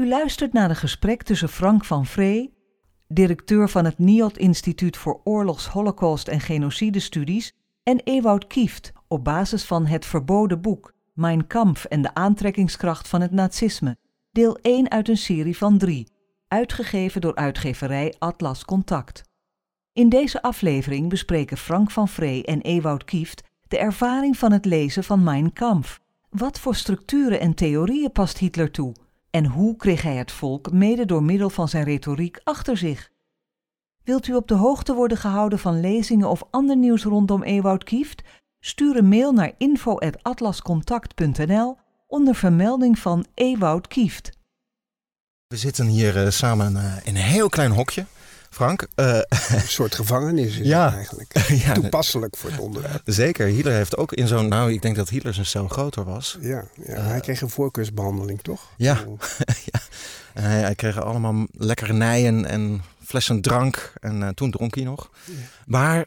U 0.00 0.08
luistert 0.08 0.52
naar 0.52 0.70
een 0.70 0.76
gesprek 0.76 1.22
tussen 1.22 1.48
Frank 1.48 1.84
van 1.84 2.06
Vree, 2.06 2.54
directeur 3.08 3.68
van 3.68 3.84
het 3.84 3.98
NIOD 3.98 4.38
Instituut 4.38 4.96
voor 4.96 5.20
Oorlogs, 5.24 5.66
Holocaust 5.66 6.28
en 6.28 6.40
Genocidestudies, 6.40 7.52
en 7.82 8.00
Ewout 8.04 8.46
Kieft 8.46 8.92
op 9.08 9.24
basis 9.24 9.64
van 9.64 9.86
het 9.86 10.06
verboden 10.06 10.60
boek 10.60 10.94
Mein 11.14 11.46
Kampf 11.46 11.84
en 11.84 12.02
de 12.02 12.14
aantrekkingskracht 12.14 13.08
van 13.08 13.20
het 13.20 13.30
nazisme, 13.30 13.96
deel 14.30 14.56
1 14.56 14.90
uit 14.90 15.08
een 15.08 15.16
serie 15.16 15.56
van 15.56 15.78
drie, 15.78 16.12
uitgegeven 16.48 17.20
door 17.20 17.34
uitgeverij 17.34 18.14
Atlas 18.18 18.64
Contact. 18.64 19.22
In 19.92 20.08
deze 20.08 20.42
aflevering 20.42 21.08
bespreken 21.08 21.56
Frank 21.56 21.90
van 21.90 22.08
Vree 22.08 22.44
en 22.44 22.60
Ewout 22.60 23.04
Kieft 23.04 23.42
de 23.68 23.78
ervaring 23.78 24.36
van 24.36 24.52
het 24.52 24.64
lezen 24.64 25.04
van 25.04 25.22
Mein 25.22 25.52
Kampf. 25.52 26.00
Wat 26.30 26.60
voor 26.60 26.74
structuren 26.74 27.40
en 27.40 27.54
theorieën 27.54 28.12
past 28.12 28.38
Hitler 28.38 28.70
toe? 28.70 28.94
En 29.30 29.46
hoe 29.46 29.76
kreeg 29.76 30.02
hij 30.02 30.16
het 30.16 30.32
volk 30.32 30.72
mede 30.72 31.04
door 31.04 31.22
middel 31.22 31.50
van 31.50 31.68
zijn 31.68 31.84
retoriek 31.84 32.40
achter 32.44 32.76
zich? 32.76 33.10
Wilt 34.04 34.26
u 34.26 34.34
op 34.34 34.48
de 34.48 34.54
hoogte 34.54 34.94
worden 34.94 35.18
gehouden 35.18 35.58
van 35.58 35.80
lezingen 35.80 36.28
of 36.28 36.42
ander 36.50 36.76
nieuws 36.76 37.04
rondom 37.04 37.42
Ewout 37.42 37.84
Kieft? 37.84 38.22
Stuur 38.60 38.96
een 38.96 39.08
mail 39.08 39.32
naar 39.32 39.52
info@atlascontact.nl 39.58 41.76
onder 42.06 42.34
vermelding 42.34 42.98
van 42.98 43.26
Ewout 43.34 43.86
Kieft. 43.86 44.30
We 45.46 45.56
zitten 45.56 45.86
hier 45.86 46.24
uh, 46.24 46.30
samen 46.30 46.72
uh, 46.72 46.96
in 47.02 47.16
een 47.16 47.22
heel 47.22 47.48
klein 47.48 47.70
hokje. 47.70 48.04
Frank. 48.50 48.86
Uh, 48.96 49.14
een 49.48 49.60
soort 49.60 49.94
gevangenis 49.94 50.58
is 50.58 50.66
ja. 50.76 50.84
het 50.84 50.94
eigenlijk. 50.94 51.38
ja, 51.64 51.72
Toepasselijk 51.72 52.36
voor 52.36 52.50
het 52.50 52.60
onderwerp. 52.60 53.02
Zeker. 53.04 53.46
Hitler 53.46 53.74
heeft 53.74 53.96
ook 53.96 54.12
in 54.12 54.26
zo'n... 54.26 54.48
Nou, 54.48 54.72
ik 54.72 54.82
denk 54.82 54.96
dat 54.96 55.08
Hitler 55.08 55.34
zijn 55.34 55.46
cel 55.46 55.68
groter 55.68 56.04
was. 56.04 56.38
Ja, 56.40 56.64
ja 56.84 57.00
hij 57.00 57.20
kreeg 57.20 57.40
een 57.40 57.50
voorkeursbehandeling, 57.50 58.42
toch? 58.42 58.72
Ja. 58.76 58.94
ja. 59.72 59.80
En 60.34 60.42
hij, 60.42 60.60
hij, 60.60 60.74
kreeg 60.74 61.02
allemaal 61.02 61.46
lekkernijen 61.52 62.44
en 62.44 62.82
flessen 63.04 63.40
drank. 63.40 63.92
En 64.00 64.34
toen 64.34 64.50
dronk 64.50 64.74
hij 64.74 64.84
nog. 64.84 65.10
Ja. 65.24 65.32
Maar 65.66 66.04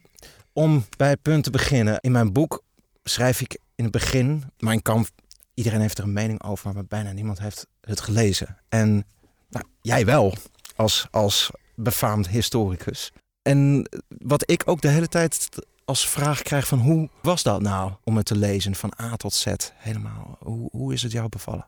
om 0.54 0.86
bij 0.98 1.10
het 1.10 1.22
punt 1.22 1.44
te 1.44 1.50
beginnen. 1.50 1.98
In 2.00 2.12
mijn 2.12 2.34
boek 2.34 2.64
schrijf 3.04 3.42
ik 3.42 3.58
in 3.76 3.84
het 3.84 3.94
begin... 3.94 4.44
Mijn 4.60 4.82
kamp, 4.82 5.08
iedereen 5.54 5.82
heeft 5.82 5.98
er 5.98 6.04
een 6.04 6.14
mening 6.14 6.44
over... 6.44 6.74
maar 6.74 6.86
bijna 6.86 7.12
niemand 7.12 7.40
heeft 7.40 7.68
het 7.82 8.02
gelezen. 8.02 8.58
En 8.70 9.06
nou, 9.50 9.66
jij 9.82 10.06
wel, 10.06 10.34
als, 10.76 11.08
als 11.12 11.52
befaamd 11.76 12.28
historicus. 12.28 13.12
En 13.42 13.90
wat 14.08 14.52
ik 14.52 14.64
ook 14.66 14.82
de 14.82 14.88
hele 14.88 15.08
tijd 15.08 15.50
als 15.86 16.10
vraag 16.10 16.42
krijg 16.42 16.68
van 16.68 16.80
hoe 16.80 17.10
was 17.22 17.44
dat 17.44 17.62
nou 17.62 17.92
om 18.04 18.18
het 18.18 18.26
te 18.26 18.36
lezen 18.36 18.76
van 18.76 18.94
A 19.02 19.16
tot 19.16 19.34
Z 19.34 19.48
helemaal? 19.76 20.38
Hoe, 20.40 20.70
hoe 20.72 20.94
is 20.94 21.02
het 21.02 21.12
jou 21.12 21.30
bevallen? 21.30 21.68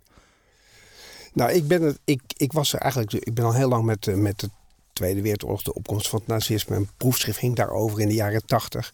Nou, 1.34 1.52
ik 1.52 1.68
ben 1.68 1.82
het, 1.82 2.00
ik, 2.04 2.22
ik 2.38 2.52
was 2.52 2.74
er 2.74 2.80
eigenlijk, 2.80 3.26
ik 3.26 3.34
ben 3.34 3.46
al 3.46 3.54
heel 3.54 3.70
lang 3.70 3.86
met, 3.86 4.08
eh, 4.08 4.16
met 4.16 4.40
de 4.40 4.50
Tweede 4.94 5.22
Wereldoorlog, 5.22 5.64
de 5.64 5.74
opkomst 5.74 6.08
van 6.10 6.20
het 6.20 6.28
nazisme. 6.28 6.76
Een 6.76 6.90
proefschrift 6.98 7.38
ging 7.38 7.56
daarover 7.56 8.00
in 8.00 8.08
de 8.08 8.14
jaren 8.14 8.46
tachtig. 8.46 8.94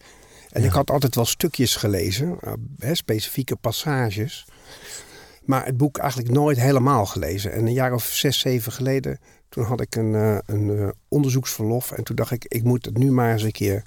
En 0.51 0.63
ik 0.63 0.71
had 0.71 0.91
altijd 0.91 1.15
wel 1.15 1.25
stukjes 1.25 1.75
gelezen, 1.75 2.37
uh, 2.43 2.53
hè, 2.77 2.95
specifieke 2.95 3.55
passages. 3.55 4.45
Maar 5.45 5.65
het 5.65 5.77
boek 5.77 5.97
eigenlijk 5.97 6.31
nooit 6.31 6.59
helemaal 6.59 7.05
gelezen. 7.05 7.51
En 7.51 7.65
een 7.65 7.73
jaar 7.73 7.93
of 7.93 8.03
zes, 8.03 8.39
zeven 8.39 8.71
geleden 8.71 9.19
toen 9.51 9.63
had 9.63 9.81
ik 9.81 9.95
een, 9.95 10.13
uh, 10.13 10.37
een 10.45 10.67
uh, 10.67 10.87
onderzoeksverlof 11.07 11.91
en 11.91 12.03
toen 12.03 12.15
dacht 12.15 12.31
ik, 12.31 12.45
ik 12.47 12.63
moet 12.63 12.85
het 12.85 12.97
nu 12.97 13.11
maar 13.11 13.31
eens 13.31 13.43
een 13.43 13.51
keer 13.51 13.83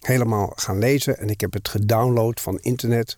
helemaal 0.00 0.52
gaan 0.56 0.78
lezen. 0.78 1.18
En 1.18 1.28
ik 1.28 1.40
heb 1.40 1.52
het 1.52 1.68
gedownload 1.68 2.40
van 2.40 2.58
internet. 2.58 3.16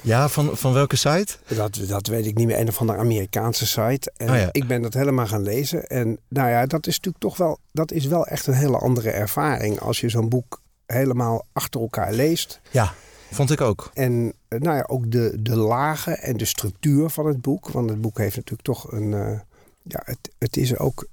Ja, 0.00 0.28
van, 0.28 0.56
van 0.56 0.72
welke 0.72 0.96
site? 0.96 1.36
Dat, 1.46 1.80
dat 1.88 2.06
weet 2.06 2.26
ik 2.26 2.36
niet 2.36 2.46
meer. 2.46 2.58
Een 2.58 2.68
of 2.68 2.80
andere 2.80 2.98
Amerikaanse 2.98 3.66
site. 3.66 4.12
En 4.16 4.30
oh 4.30 4.48
ik 4.52 4.66
ben 4.66 4.82
dat 4.82 4.94
helemaal 4.94 5.26
gaan 5.26 5.42
lezen. 5.42 5.86
En 5.86 6.18
nou 6.28 6.50
ja, 6.50 6.66
dat 6.66 6.86
is 6.86 6.94
natuurlijk 6.94 7.24
toch 7.24 7.36
wel, 7.36 7.58
dat 7.72 7.92
is 7.92 8.06
wel 8.06 8.26
echt 8.26 8.46
een 8.46 8.54
hele 8.54 8.78
andere 8.78 9.10
ervaring 9.10 9.80
als 9.80 10.00
je 10.00 10.08
zo'n 10.08 10.28
boek 10.28 10.60
helemaal 10.86 11.46
achter 11.52 11.80
elkaar 11.80 12.12
leest. 12.12 12.60
Ja, 12.70 12.94
vond 13.30 13.50
ik 13.50 13.60
ook. 13.60 13.90
En 13.94 14.32
eh, 14.48 14.60
nou 14.60 14.76
ja, 14.76 14.84
ook 14.88 15.10
de, 15.10 15.36
de 15.40 15.56
lagen 15.56 16.22
en 16.22 16.36
de 16.36 16.44
structuur 16.44 17.10
van 17.10 17.26
het 17.26 17.40
boek. 17.40 17.68
Want 17.68 17.90
het 17.90 18.00
boek 18.00 18.18
heeft 18.18 18.36
natuurlijk 18.36 18.62
toch 18.62 18.92
een. 18.92 19.12
Uh, 19.12 19.38
ja, 19.82 20.02
het, 20.04 20.30
het 20.38 20.56
is 20.56 20.78
ook 20.78 21.06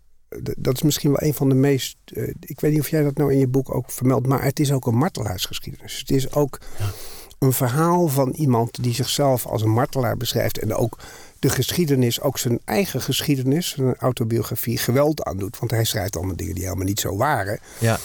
dat 0.58 0.74
is 0.74 0.82
misschien 0.82 1.10
wel 1.10 1.22
een 1.22 1.34
van 1.34 1.50
de 1.50 1.56
meest. 1.56 1.98
Uh, 2.14 2.34
ik 2.40 2.60
weet 2.60 2.72
niet 2.72 2.80
of 2.80 2.90
jij 2.90 3.04
dat 3.04 3.18
nou 3.18 3.34
in 3.34 3.40
je 3.40 3.48
boek 3.48 3.76
ook 3.76 3.92
vermeldt, 3.92 4.28
maar 4.28 4.44
het 4.44 4.60
is 4.60 4.72
ook 4.72 4.88
een 4.88 4.98
martelaarsgeschiedenis. 4.98 6.00
Het 6.00 6.12
is 6.12 6.34
ook 6.34 6.60
ja. 6.80 6.92
een 7.40 7.54
verhaal 7.54 8.08
van 8.08 8.32
iemand 8.32 8.84
die 8.84 8.94
zichzelf 8.94 9.46
als 9.46 9.62
een 9.62 9.70
martelaar 9.70 10.18
beschrijft 10.18 10.58
en 10.58 10.74
ook 10.74 10.98
de 11.40 11.50
geschiedenis, 11.50 12.22
ook 12.22 12.38
zijn 12.38 12.60
eigen 12.66 13.02
geschiedenis, 13.02 13.70
zijn 13.70 13.96
autobiografie, 13.96 14.78
geweld 14.78 15.24
aandoet. 15.24 15.60
Want 15.60 15.72
hij 15.72 15.84
schrijft 15.84 16.16
allemaal 16.16 16.36
dingen 16.36 16.56
die 16.56 16.64
helemaal 16.64 16.86
niet 16.86 17.00
zo 17.00 17.18
waren. 17.18 17.60
Ja. 17.80 18.00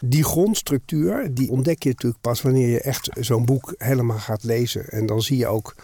Die 0.00 0.24
grondstructuur, 0.24 1.34
die 1.34 1.50
ontdek 1.50 1.82
je 1.82 1.88
natuurlijk 1.88 2.22
pas 2.22 2.42
wanneer 2.42 2.68
je 2.68 2.80
echt 2.80 3.08
zo'n 3.20 3.44
boek 3.44 3.74
helemaal 3.78 4.18
gaat 4.18 4.44
lezen. 4.44 4.88
En 4.88 5.06
dan 5.06 5.22
zie 5.22 5.36
je 5.36 5.46
ook 5.46 5.74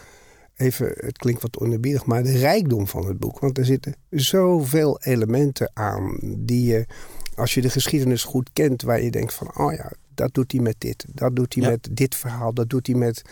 even, 0.63 0.93
het 0.97 1.19
klinkt 1.19 1.43
wat 1.43 1.59
onerbiedig, 1.59 2.07
maar 2.07 2.23
de 2.23 2.39
rijkdom 2.39 2.87
van 2.87 3.07
het 3.07 3.19
boek. 3.19 3.39
Want 3.39 3.59
er 3.59 3.65
zitten 3.65 3.95
zoveel 4.11 5.01
elementen 5.03 5.71
aan 5.75 6.19
die 6.37 6.65
je, 6.67 6.87
als 7.35 7.55
je 7.55 7.61
de 7.61 7.71
geschiedenis 7.71 8.25
goed 8.25 8.51
kent, 8.53 8.83
waar 8.83 9.03
je 9.03 9.11
denkt 9.11 9.35
van, 9.35 9.57
oh 9.57 9.73
ja, 9.73 9.93
dat 10.15 10.35
doet 10.35 10.53
hij 10.53 10.61
met 10.61 10.75
dit, 10.79 11.05
dat 11.09 11.37
doet 11.37 11.55
hij 11.55 11.69
met 11.71 11.89
dit 11.91 12.15
verhaal, 12.15 12.53
dat 12.55 12.71
doet 12.71 12.87
hij 12.87 12.97
met 12.97 13.23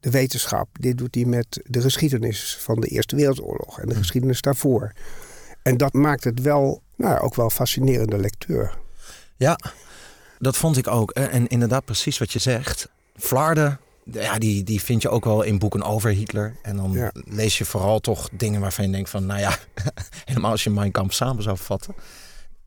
de 0.00 0.10
wetenschap, 0.10 0.68
dit 0.80 0.98
doet 0.98 1.14
hij 1.14 1.24
met 1.24 1.60
de 1.64 1.80
geschiedenis 1.80 2.58
van 2.60 2.80
de 2.80 2.86
Eerste 2.86 3.16
Wereldoorlog 3.16 3.80
en 3.80 3.88
de 3.88 3.94
geschiedenis 3.94 4.40
daarvoor. 4.40 4.92
En 5.62 5.76
dat 5.76 5.92
maakt 5.92 6.24
het 6.24 6.40
wel, 6.40 6.82
nou, 6.96 7.20
ook 7.20 7.34
wel 7.34 7.50
fascinerende 7.50 8.18
lectuur. 8.18 8.78
Ja, 9.36 9.58
dat 10.38 10.56
vond 10.56 10.76
ik 10.76 10.86
ook. 10.86 11.10
En 11.10 11.46
inderdaad, 11.46 11.84
precies 11.84 12.18
wat 12.18 12.32
je 12.32 12.38
zegt. 12.38 12.88
Vlaarden 13.16 13.78
ja, 14.04 14.38
die, 14.38 14.64
die 14.64 14.82
vind 14.82 15.02
je 15.02 15.08
ook 15.08 15.24
wel 15.24 15.42
in 15.42 15.58
boeken 15.58 15.82
over 15.82 16.10
Hitler. 16.10 16.56
En 16.62 16.76
dan 16.76 17.10
lees 17.12 17.58
je 17.58 17.64
vooral 17.64 18.00
toch 18.00 18.28
dingen 18.32 18.60
waarvan 18.60 18.84
je 18.84 18.90
denkt 18.90 19.10
van, 19.10 19.26
nou 19.26 19.40
ja, 19.40 19.58
helemaal 20.24 20.50
als 20.50 20.64
je 20.64 20.70
Mein 20.70 20.90
Kampf 20.90 21.14
samen 21.14 21.42
zou 21.42 21.56
vatten. 21.56 21.94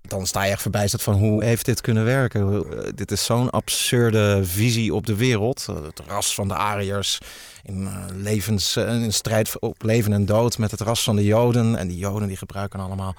Dan 0.02 0.28
sta 0.28 0.44
je 0.44 0.52
echt 0.52 0.62
verbijsterd 0.62 1.04
van 1.04 1.14
hoe 1.14 1.44
heeft 1.44 1.66
dit 1.66 1.82
kunnen 1.82 2.04
werken? 2.04 2.66
Eh, 2.72 2.90
dit 2.96 3.12
is 3.12 3.26
zo'n 3.26 3.50
absurde 3.50 4.42
visie 4.44 4.94
op 4.94 5.06
de 5.06 5.16
wereld. 5.16 5.66
Eh, 5.70 5.76
het 5.84 6.02
ras 6.08 6.36
van 6.36 6.48
de 6.48 6.54
Ariërs 6.54 7.20
in, 7.64 7.82
uh, 7.82 8.06
levens, 8.16 8.78
in 8.78 9.14
strijd 9.14 9.60
op 9.60 9.84
leven 9.84 10.14
en 10.14 10.26
dood 10.26 10.58
met 10.58 10.72
het 10.72 10.82
ras 10.82 11.04
van 11.04 11.16
de 11.16 11.24
Joden. 11.24 11.76
En 11.76 11.88
die 11.88 11.98
Joden 11.98 12.28
die 12.28 12.38
gebruiken 12.38 12.80
allemaal 12.80 13.16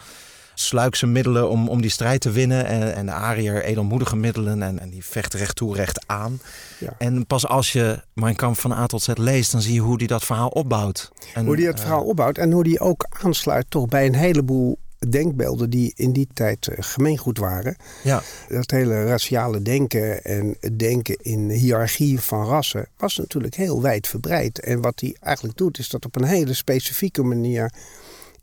sluikse 0.58 1.06
middelen 1.06 1.50
om, 1.50 1.68
om 1.68 1.80
die 1.80 1.90
strijd 1.90 2.20
te 2.20 2.30
winnen. 2.30 2.66
En, 2.66 2.94
en 2.94 3.06
de 3.06 3.12
Ariër 3.12 3.62
edelmoedige 3.62 4.16
middelen 4.16 4.62
en, 4.62 4.78
en 4.78 4.90
die 4.90 5.04
vechten 5.04 5.38
recht 5.38 5.56
toe, 5.56 5.74
recht 5.74 6.04
aan. 6.06 6.40
Ja. 6.78 6.94
En 6.98 7.26
pas 7.26 7.46
als 7.46 7.72
je 7.72 8.02
Mein 8.12 8.36
Kampf 8.36 8.60
van 8.60 8.72
A 8.72 8.86
tot 8.86 9.02
Z 9.02 9.08
leest, 9.14 9.52
dan 9.52 9.62
zie 9.62 9.74
je 9.74 9.80
hoe 9.80 9.98
die 9.98 10.08
dat 10.08 10.24
verhaal 10.24 10.48
opbouwt. 10.48 11.12
En, 11.34 11.46
hoe 11.46 11.56
die 11.56 11.66
het 11.66 11.80
verhaal 11.80 12.02
uh, 12.02 12.08
opbouwt 12.08 12.38
en 12.38 12.52
hoe 12.52 12.64
die 12.64 12.80
ook 12.80 13.06
aansluit 13.22 13.66
toch 13.68 13.86
bij 13.86 14.06
een 14.06 14.14
heleboel 14.14 14.78
denkbeelden 15.08 15.70
die 15.70 15.92
in 15.96 16.12
die 16.12 16.28
tijd 16.34 16.66
uh, 16.66 16.76
gemeengoed 16.80 17.38
waren. 17.38 17.76
Ja. 18.02 18.22
Dat 18.48 18.70
hele 18.70 19.04
raciale 19.04 19.62
denken 19.62 20.24
en 20.24 20.56
het 20.60 20.78
denken 20.78 21.16
in 21.22 21.50
hiërarchie 21.50 22.20
van 22.20 22.46
rassen 22.46 22.88
was 22.96 23.16
natuurlijk 23.16 23.54
heel 23.54 23.82
wijd 23.82 24.08
verbreid. 24.08 24.58
En 24.58 24.80
wat 24.80 25.00
hij 25.00 25.16
eigenlijk 25.20 25.58
doet, 25.58 25.78
is 25.78 25.88
dat 25.88 26.04
op 26.04 26.16
een 26.16 26.24
hele 26.24 26.54
specifieke 26.54 27.22
manier 27.22 27.72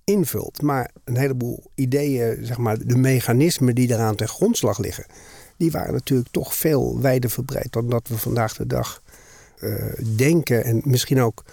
invult. 0.04 0.62
Maar 0.62 0.92
een 1.04 1.18
heleboel 1.18 1.64
ideeën, 1.76 2.46
zeg 2.46 2.58
maar, 2.58 2.78
de 2.88 2.98
mechanismen 2.98 3.76
die 3.76 3.92
eraan 3.92 4.16
ten 4.16 4.28
grondslag 4.28 4.78
liggen, 4.78 5.06
die 5.58 5.72
waren 5.72 5.94
natuurlijk 5.94 6.30
toch 6.32 6.56
veel 6.56 7.02
wijder 7.02 7.30
verbreid 7.30 7.72
dan 7.72 7.90
dat 7.90 8.08
we 8.08 8.18
vandaag 8.18 8.56
de 8.56 8.68
dag 8.68 9.02
uh, 9.60 9.94
denken. 10.16 10.64
En 10.64 10.82
misschien 10.84 11.22
ook 11.22 11.44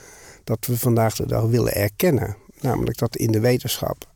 dat 0.44 0.66
we 0.66 0.78
vandaag 0.78 1.16
de 1.16 1.26
dag 1.26 1.44
willen 1.44 1.74
erkennen. 1.74 2.36
Namelijk 2.60 2.98
dat 2.98 3.16
in 3.16 3.32
de 3.32 3.40
wetenschap, 3.40 4.08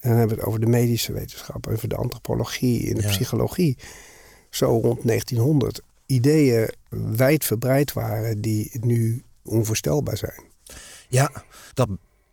en 0.00 0.08
dan 0.08 0.18
hebben 0.18 0.36
we 0.36 0.42
het 0.42 0.48
over 0.48 0.60
de 0.60 0.66
medische 0.66 1.12
wetenschap, 1.12 1.66
over 1.66 1.88
de 1.88 1.96
antropologie, 1.96 2.80
in 2.80 2.94
de 2.94 3.02
ja. 3.02 3.08
psychologie, 3.08 3.76
zo 4.50 4.66
rond 4.66 5.06
1900 5.06 5.80
ideeën 6.06 6.70
wijd 7.16 7.44
verbreid 7.44 7.92
waren 7.92 8.40
die 8.40 8.70
nu 8.80 9.22
onvoorstelbaar 9.42 10.16
zijn. 10.16 10.44
Ja, 11.08 11.30
dat 11.74 11.88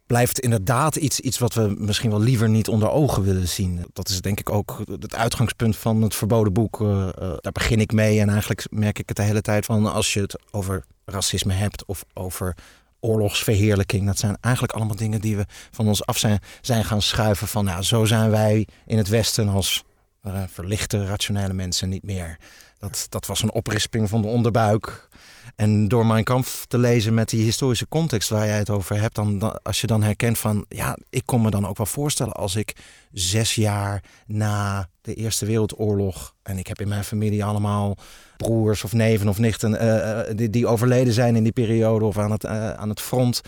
blijft 0.06 0.40
inderdaad 0.40 0.96
iets, 0.96 1.20
iets 1.20 1.38
wat 1.38 1.54
we 1.54 1.76
misschien 1.78 2.10
wel 2.10 2.22
liever 2.22 2.50
niet 2.50 2.68
onder 2.68 2.90
ogen 2.90 3.24
willen 3.24 3.48
zien. 3.48 3.86
Dat 3.94 4.10
is 4.10 4.22
denk 4.22 4.40
ik 4.40 4.50
ook 4.50 4.82
het 5.00 5.16
uitgangspunt 5.16 5.78
van 5.78 6.02
het 6.02 6.16
verboden 6.16 6.54
boek. 6.54 6.80
Uh, 6.80 6.88
uh, 6.90 7.12
daar 7.16 7.52
begin 7.52 7.80
ik 7.80 7.92
mee 7.92 8.20
en 8.20 8.30
eigenlijk 8.30 8.66
merk 8.70 9.00
ik 9.00 9.08
het 9.08 9.18
de 9.18 9.24
hele 9.24 9.42
tijd 9.42 9.66
van 9.66 9.94
als 9.94 10.14
je 10.14 10.22
het 10.22 10.42
over 10.52 10.84
racisme 11.06 11.54
hebt 11.54 11.86
of 11.86 12.06
over 12.14 12.56
oorlogsverheerlijking. 13.00 14.06
Dat 14.06 14.20
zijn 14.20 14.38
eigenlijk 14.42 14.74
allemaal 14.74 14.96
dingen 14.96 15.22
die 15.22 15.38
we 15.38 15.46
van 15.72 15.88
ons 15.88 16.06
af 16.06 16.18
zijn, 16.18 16.40
zijn 16.62 16.86
gaan 16.86 17.02
schuiven 17.02 17.48
van 17.48 17.66
nou, 17.66 17.84
zo 17.84 18.06
zijn 18.06 18.30
wij 18.30 18.68
in 18.86 18.98
het 18.98 19.08
Westen 19.08 19.48
als 19.48 19.84
uh, 20.24 20.44
verlichte, 20.48 21.06
rationele 21.06 21.54
mensen 21.54 21.90
niet 21.90 22.04
meer. 22.04 22.38
Dat, 22.84 23.06
dat 23.10 23.26
was 23.26 23.44
een 23.44 23.52
oprisping 23.52 24.10
van 24.10 24.22
de 24.22 24.28
onderbuik. 24.28 25.08
En 25.56 25.88
door 25.88 26.06
mijn 26.06 26.24
kamp 26.24 26.46
te 26.68 26.78
lezen 26.78 27.14
met 27.14 27.30
die 27.30 27.44
historische 27.44 27.88
context 27.88 28.30
waar 28.30 28.46
jij 28.46 28.58
het 28.58 28.70
over 28.70 29.00
hebt, 29.00 29.16
dan, 29.16 29.62
als 29.62 29.82
je 29.82 29.88
dan 29.88 30.04
herkent 30.04 30.38
van, 30.38 30.66
ja, 30.70 30.98
ik 31.10 31.26
kon 31.26 31.42
me 31.42 31.50
dan 31.50 31.68
ook 31.68 31.78
wel 31.78 31.86
voorstellen 31.86 32.34
als 32.34 32.56
ik 32.56 32.76
zes 33.12 33.56
jaar 33.56 34.04
na 34.26 34.90
de 35.02 35.14
Eerste 35.14 35.46
Wereldoorlog, 35.46 36.34
en 36.44 36.58
ik 36.58 36.68
heb 36.68 36.82
in 36.82 36.88
mijn 36.88 37.04
familie 37.04 37.44
allemaal 37.44 37.98
broers 38.38 38.84
of 38.84 38.94
neven 38.94 39.28
of 39.28 39.38
nichten 39.38 39.72
uh, 39.72 40.36
die, 40.36 40.50
die, 40.50 40.68
overleden 40.68 41.14
zijn 41.14 41.36
in 41.36 41.44
die 41.44 41.52
periode 41.52 42.06
of 42.06 42.18
aan 42.18 42.32
het, 42.32 42.44
uh, 42.44 42.74
aan 42.74 42.90
het 42.90 43.02
front, 43.02 43.42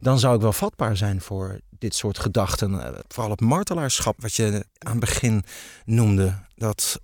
dan 0.00 0.18
zou 0.18 0.34
ik 0.34 0.40
wel 0.40 0.52
vatbaar 0.52 0.96
zijn 0.96 1.20
voor 1.20 1.60
dit 1.78 1.94
soort 1.94 2.18
gedachten. 2.18 2.94
vooral 3.08 3.30
het 3.30 3.40
martelaarschap, 3.40 4.14
wat 4.18 4.34
je 4.34 4.64
aan 4.78 4.90
het 4.90 5.00
begin 5.00 5.44
noemde. 5.84 6.34
Dat 6.56 7.00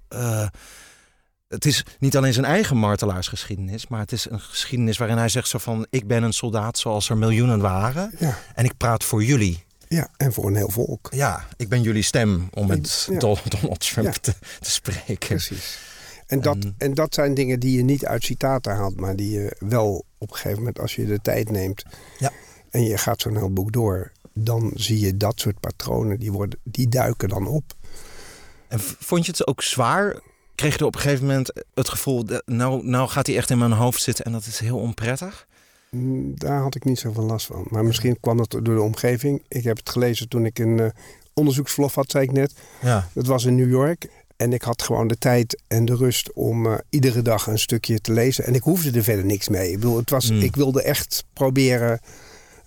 het 1.53 1.65
is 1.65 1.85
niet 1.99 2.17
alleen 2.17 2.33
zijn 2.33 2.47
eigen 2.47 2.77
martelaarsgeschiedenis, 2.77 3.89
maar 3.89 4.01
het 4.01 4.13
is 4.13 4.31
een 4.31 4.41
geschiedenis 4.41 4.99
waarin 4.99 5.17
hij 5.17 5.29
zegt 5.29 5.49
zo 5.49 5.59
van 5.59 5.87
ik 5.91 6.07
ben 6.07 6.23
een 6.23 6.33
soldaat 6.33 6.79
zoals 6.79 7.09
er 7.09 7.17
miljoenen 7.17 7.61
waren 7.61 8.13
ja. 8.19 8.39
en 8.55 8.65
ik 8.65 8.77
praat 8.77 9.05
voor 9.05 9.25
jullie. 9.25 9.65
Ja, 9.89 10.09
en 10.17 10.33
voor 10.33 10.47
een 10.47 10.57
heel 10.57 10.71
volk. 10.71 11.09
Ja, 11.11 11.47
ik 11.57 11.69
ben 11.69 11.83
jullie 11.83 12.03
stem 12.03 12.49
om 12.55 12.67
met 12.67 13.07
ja. 13.11 13.19
Donald 13.19 13.81
Trump 13.81 14.13
te, 14.13 14.35
te, 14.61 14.71
spreken. 14.71 15.17
Precies. 15.17 15.79
En 16.27 16.41
dat, 16.41 16.57
en 16.79 16.95
dat 16.95 17.15
zijn 17.15 17.35
dingen 17.35 17.61
die 17.61 17.77
je 17.77 17.83
niet 17.83 18.07
uit 18.07 18.25
citaten 18.25 18.75
haalt, 18.75 19.01
maar 19.01 19.17
die 19.17 19.31
je 19.31 19.57
wel 19.59 20.05
op 20.19 20.31
een 20.31 20.37
gegeven 20.37 20.59
moment, 20.59 20.81
als 20.81 20.95
je 20.95 21.07
de 21.07 21.21
tijd 21.23 21.51
neemt 21.51 21.83
ja. 22.19 22.31
en 22.71 22.85
je 22.85 22.99
gaat 22.99 23.21
zo'n 23.21 23.37
heel 23.37 23.53
boek 23.53 23.73
door, 23.73 24.13
dan 24.33 24.71
zie 24.75 24.99
je 24.99 25.17
dat 25.17 25.41
soort 25.41 25.61
patronen, 25.61 26.19
die, 26.19 26.33
worden, 26.33 26.59
die 26.65 26.89
duiken 26.89 27.29
dan 27.29 27.47
op. 27.47 27.75
En 28.69 28.81
vond 28.81 29.27
je 29.27 29.31
het 29.31 29.47
ook 29.47 29.63
zwaar 29.63 30.21
kreeg 30.63 30.79
je 30.79 30.87
op 30.87 30.95
een 30.95 31.01
gegeven 31.01 31.27
moment 31.27 31.53
het 31.75 31.89
gevoel, 31.89 32.25
dat, 32.25 32.43
nou, 32.47 32.87
nou 32.87 33.09
gaat 33.09 33.27
hij 33.27 33.37
echt 33.37 33.51
in 33.51 33.59
mijn 33.59 33.73
hoofd 33.73 34.03
zitten 34.03 34.25
en 34.25 34.33
dat 34.33 34.47
is 34.47 34.59
heel 34.59 34.79
onprettig? 34.79 35.47
Mm, 35.91 36.39
daar 36.39 36.61
had 36.61 36.75
ik 36.75 36.85
niet 36.85 36.99
zoveel 36.99 37.23
last 37.23 37.47
van. 37.47 37.67
Maar 37.71 37.85
misschien 37.85 38.21
kwam 38.21 38.37
dat 38.37 38.51
door 38.51 38.63
de 38.63 38.81
omgeving. 38.81 39.43
Ik 39.49 39.65
heb 39.65 39.77
het 39.77 39.89
gelezen 39.89 40.29
toen 40.29 40.45
ik 40.45 40.59
een 40.59 40.79
uh, 40.79 40.87
onderzoeksverlof 41.35 41.95
had, 41.95 42.11
zei 42.11 42.25
ik 42.25 42.33
net. 42.33 42.55
Ja. 42.81 43.09
Dat 43.13 43.27
was 43.27 43.45
in 43.45 43.55
New 43.55 43.71
York. 43.71 44.09
En 44.37 44.53
ik 44.53 44.63
had 44.63 44.83
gewoon 44.83 45.09
de 45.09 45.19
tijd 45.19 45.63
en 45.69 45.85
de 45.85 45.97
rust 45.97 46.33
om 46.33 46.67
uh, 46.67 46.75
iedere 46.89 47.23
dag 47.23 47.47
een 47.47 47.59
stukje 47.59 48.01
te 48.01 48.13
lezen. 48.13 48.45
En 48.45 48.55
ik 48.55 48.63
hoefde 48.63 48.99
er 48.99 49.05
verder 49.05 49.25
niks 49.25 49.49
mee. 49.49 49.71
Ik, 49.71 49.79
bedoel, 49.81 49.97
het 49.97 50.11
was, 50.11 50.31
mm. 50.31 50.41
ik 50.41 50.57
wilde 50.57 50.83
echt 50.83 51.25
proberen. 51.33 52.01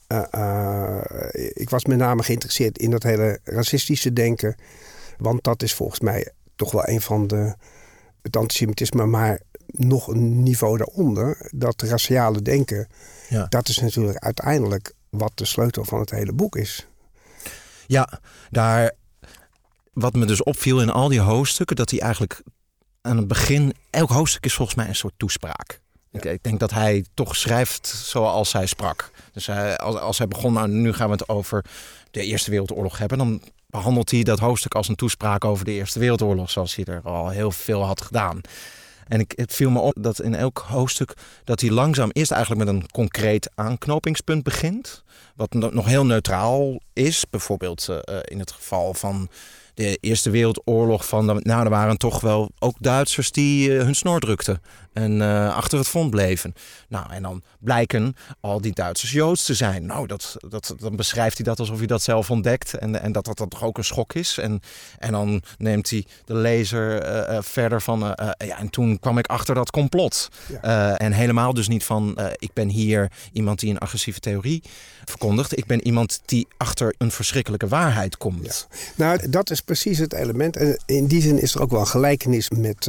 Uh, 0.07 1.01
ik 1.53 1.69
was 1.69 1.85
met 1.85 1.97
name 1.97 2.23
geïnteresseerd 2.23 2.77
in 2.77 2.89
dat 2.89 3.03
hele 3.03 3.39
racistische 3.43 4.13
denken. 4.13 4.55
Want 5.17 5.43
dat 5.43 5.63
is 5.63 5.73
volgens 5.73 5.99
mij 5.99 6.31
toch 6.55 6.71
wel 6.71 6.87
een 6.87 7.01
van 7.01 7.27
de 7.27 7.55
het 8.25 8.37
antisemitisme, 8.37 9.05
maar 9.05 9.41
nog 9.67 10.07
een 10.07 10.43
niveau 10.43 10.77
daaronder, 10.77 11.49
dat 11.55 11.81
raciale 11.81 12.41
denken, 12.41 12.87
ja. 13.29 13.45
dat 13.49 13.67
is 13.67 13.79
natuurlijk 13.79 14.17
uiteindelijk 14.17 14.93
wat 15.09 15.31
de 15.35 15.45
sleutel 15.45 15.85
van 15.85 15.99
het 15.99 16.09
hele 16.09 16.33
boek 16.33 16.55
is. 16.55 16.87
Ja, 17.87 18.19
daar, 18.49 18.91
wat 19.93 20.13
me 20.13 20.25
dus 20.25 20.43
opviel 20.43 20.81
in 20.81 20.89
al 20.89 21.07
die 21.07 21.19
hoofdstukken, 21.19 21.75
dat 21.75 21.89
hij 21.89 21.99
eigenlijk 21.99 22.41
aan 23.01 23.17
het 23.17 23.27
begin, 23.27 23.73
elk 23.89 24.09
hoofdstuk 24.09 24.45
is 24.45 24.53
volgens 24.53 24.77
mij 24.77 24.87
een 24.87 24.95
soort 24.95 25.13
toespraak. 25.17 25.81
Ik, 26.11 26.43
denk 26.43 26.59
dat 26.59 26.71
hij 26.71 27.05
toch 27.13 27.35
schrijft 27.35 27.87
zoals 27.87 28.53
hij 28.53 28.65
sprak. 28.65 29.11
Dus 29.33 29.45
hij, 29.45 29.77
als, 29.77 29.95
als 29.95 30.17
hij 30.17 30.27
begon, 30.27 30.53
nou 30.53 30.67
nu 30.67 30.93
gaan 30.93 31.07
we 31.07 31.13
het 31.13 31.29
over 31.29 31.65
de 32.11 32.21
Eerste 32.21 32.49
Wereldoorlog 32.49 32.97
hebben, 32.97 33.17
dan 33.17 33.41
behandelt 33.75 34.11
hij 34.11 34.23
dat 34.23 34.39
hoofdstuk 34.39 34.75
als 34.75 34.87
een 34.87 34.95
toespraak 34.95 35.45
over 35.45 35.65
de 35.65 35.71
Eerste 35.71 35.99
Wereldoorlog, 35.99 36.49
zoals 36.49 36.75
hij 36.75 36.85
er 36.85 37.01
al 37.03 37.29
heel 37.29 37.51
veel 37.51 37.85
had 37.85 38.01
gedaan. 38.01 38.41
En 39.07 39.19
ik, 39.19 39.33
het 39.35 39.53
viel 39.53 39.69
me 39.69 39.79
op 39.79 39.93
dat 39.99 40.21
in 40.21 40.35
elk 40.35 40.65
hoofdstuk 40.67 41.13
dat 41.43 41.61
hij 41.61 41.69
langzaam 41.69 42.09
eerst 42.11 42.31
eigenlijk 42.31 42.65
met 42.65 42.75
een 42.75 42.91
concreet 42.91 43.49
aanknopingspunt 43.55 44.43
begint. 44.43 45.03
Wat 45.35 45.53
nog 45.53 45.85
heel 45.85 46.05
neutraal 46.05 46.79
is. 46.93 47.25
Bijvoorbeeld 47.29 47.87
uh, 47.89 47.97
in 48.23 48.39
het 48.39 48.51
geval 48.51 48.93
van 48.93 49.29
de 49.73 49.97
Eerste 50.01 50.29
Wereldoorlog. 50.29 51.07
Van, 51.07 51.25
nou, 51.25 51.63
er 51.63 51.69
waren 51.69 51.97
toch 51.97 52.21
wel 52.21 52.51
ook 52.59 52.75
Duitsers 52.79 53.31
die 53.31 53.69
uh, 53.69 53.81
hun 53.81 53.95
snor 53.95 54.19
drukten 54.19 54.61
en 54.95 55.11
uh, 55.11 55.55
achter 55.55 55.77
het 55.77 55.87
front 55.87 56.09
bleven. 56.09 56.53
Nou, 56.87 57.11
en 57.11 57.21
dan 57.21 57.43
blijken 57.59 58.15
al 58.39 58.61
die 58.61 58.73
Duitsers 58.73 59.11
Joods 59.11 59.45
te 59.45 59.53
zijn. 59.53 59.85
Nou, 59.85 60.07
dat, 60.07 60.35
dat, 60.49 60.75
dan 60.79 60.95
beschrijft 60.95 61.37
hij 61.37 61.45
dat 61.45 61.59
alsof 61.59 61.77
hij 61.77 61.87
dat 61.87 62.01
zelf 62.01 62.31
ontdekt 62.31 62.73
en, 62.73 63.01
en 63.01 63.11
dat 63.11 63.25
dat, 63.25 63.49
toch 63.49 63.63
ook 63.63 63.77
een 63.77 63.83
schok 63.83 64.13
is. 64.13 64.37
En, 64.37 64.61
en 64.99 65.11
dan 65.11 65.41
neemt 65.57 65.89
hij 65.89 66.05
de 66.25 66.33
lezer 66.33 67.07
uh, 67.29 67.37
verder 67.41 67.81
van, 67.81 67.99
ja, 68.37 68.57
en 68.57 68.69
toen 68.69 68.99
kwam 68.99 69.17
ik 69.17 69.27
achter 69.27 69.55
dat 69.55 69.71
complot. 69.71 70.29
Ja. 70.61 70.97
en 70.97 71.11
helemaal 71.11 71.53
dus 71.53 71.67
niet 71.67 71.83
van, 71.83 72.17
ik 72.37 72.53
ben 72.53 72.69
hier 72.69 73.11
iemand 73.31 73.59
die 73.59 73.69
een 73.69 73.77
agressieve 73.77 74.19
theorie 74.19 74.63
verkondigt. 75.05 75.57
Ik 75.57 75.65
ben 75.65 75.85
iemand 75.85 76.21
die 76.25 76.47
achter 76.57 76.95
een 76.97 77.11
verschrikkelijke 77.11 77.67
waarheid 77.67 78.17
komt. 78.17 78.67
Ja. 78.71 79.05
Nou, 79.05 79.29
dat 79.29 79.49
is 79.49 79.61
precies 79.61 79.97
het 79.97 80.13
element. 80.13 80.57
En 80.57 80.79
in 80.85 81.07
die 81.07 81.21
zin 81.21 81.41
is 81.41 81.55
er 81.55 81.61
ook 81.61 81.71
wel 81.71 81.79
een 81.79 81.87
gelijkenis 81.87 82.49
met 82.49 82.87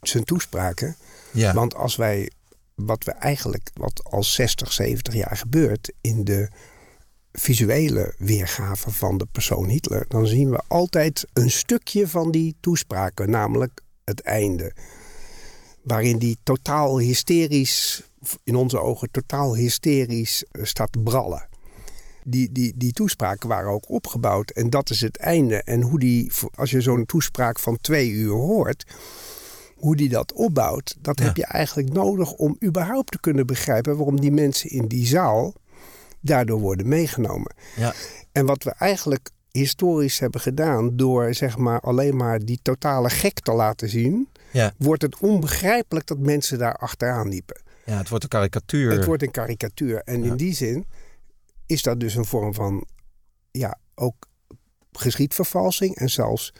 zijn 0.00 0.24
toespraken. 0.24 0.96
Ja. 1.32 1.54
Want 1.54 1.74
als 1.74 1.96
wij, 1.96 2.30
wat 2.74 3.04
we 3.04 3.10
eigenlijk, 3.10 3.70
wat 3.74 4.04
al 4.04 4.22
60, 4.22 4.72
70 4.72 5.14
jaar 5.14 5.36
gebeurt 5.36 5.92
in 6.00 6.24
de 6.24 6.48
visuele 7.32 8.14
weergave 8.18 8.90
van 8.90 9.18
de 9.18 9.26
persoon 9.32 9.68
Hitler, 9.68 10.04
dan 10.08 10.26
zien 10.26 10.50
we 10.50 10.62
altijd 10.68 11.26
een 11.32 11.50
stukje 11.50 12.08
van 12.08 12.30
die 12.30 12.56
toespraken, 12.60 13.30
namelijk 13.30 13.82
het 14.04 14.20
einde. 14.20 14.72
Waarin 15.82 16.18
die 16.18 16.38
totaal 16.42 16.98
hysterisch, 16.98 18.02
in 18.44 18.56
onze 18.56 18.78
ogen 18.78 19.10
totaal 19.10 19.56
hysterisch 19.56 20.44
eh, 20.44 20.64
staat 20.64 20.92
te 20.92 20.98
brallen. 20.98 21.48
Die, 22.24 22.52
die, 22.52 22.72
die 22.76 22.92
toespraken 22.92 23.48
waren 23.48 23.70
ook 23.70 23.90
opgebouwd 23.90 24.50
en 24.50 24.70
dat 24.70 24.90
is 24.90 25.00
het 25.00 25.16
einde. 25.16 25.62
En 25.62 25.82
hoe 25.82 25.98
die, 25.98 26.32
als 26.54 26.70
je 26.70 26.80
zo'n 26.80 27.06
toespraak 27.06 27.58
van 27.58 27.78
twee 27.80 28.10
uur 28.10 28.32
hoort, 28.32 28.84
hoe 29.80 29.96
die 29.96 30.08
dat 30.08 30.32
opbouwt, 30.32 30.96
dat 31.00 31.18
heb 31.18 31.36
je 31.36 31.44
eigenlijk 31.44 31.92
nodig 31.92 32.32
om 32.32 32.56
überhaupt 32.64 33.10
te 33.10 33.20
kunnen 33.20 33.46
begrijpen 33.46 33.96
waarom 33.96 34.20
die 34.20 34.32
mensen 34.32 34.70
in 34.70 34.86
die 34.86 35.06
zaal 35.06 35.54
daardoor 36.20 36.60
worden 36.60 36.88
meegenomen. 36.88 37.54
Ja. 37.76 37.92
En 38.32 38.46
wat 38.46 38.62
we 38.62 38.70
eigenlijk 38.70 39.30
historisch 39.50 40.18
hebben 40.18 40.40
gedaan 40.40 40.96
door 40.96 41.34
zeg 41.34 41.56
maar 41.56 41.80
alleen 41.80 42.16
maar 42.16 42.38
die 42.38 42.58
totale 42.62 43.10
gek 43.10 43.40
te 43.40 43.52
laten 43.52 43.88
zien, 43.88 44.28
ja. 44.52 44.72
wordt 44.78 45.02
het 45.02 45.18
onbegrijpelijk 45.18 46.06
dat 46.06 46.18
mensen 46.18 46.58
daar 46.58 46.76
achteraan 46.76 47.28
liepen. 47.28 47.60
Ja, 47.84 47.96
het 47.96 48.08
wordt 48.08 48.24
een 48.24 48.30
karikatuur. 48.30 48.90
Het 48.90 49.04
wordt 49.04 49.22
een 49.22 49.30
karikatuur. 49.30 50.02
En 50.04 50.24
in 50.24 50.36
die 50.36 50.54
zin 50.54 50.86
is 51.66 51.82
dat 51.82 52.00
dus 52.00 52.14
een 52.14 52.24
vorm 52.24 52.54
van, 52.54 52.86
ja, 53.50 53.78
ook 53.94 54.28
geschiedvervalsing 54.92 55.96
en 55.96 56.10
zelfs 56.10 56.52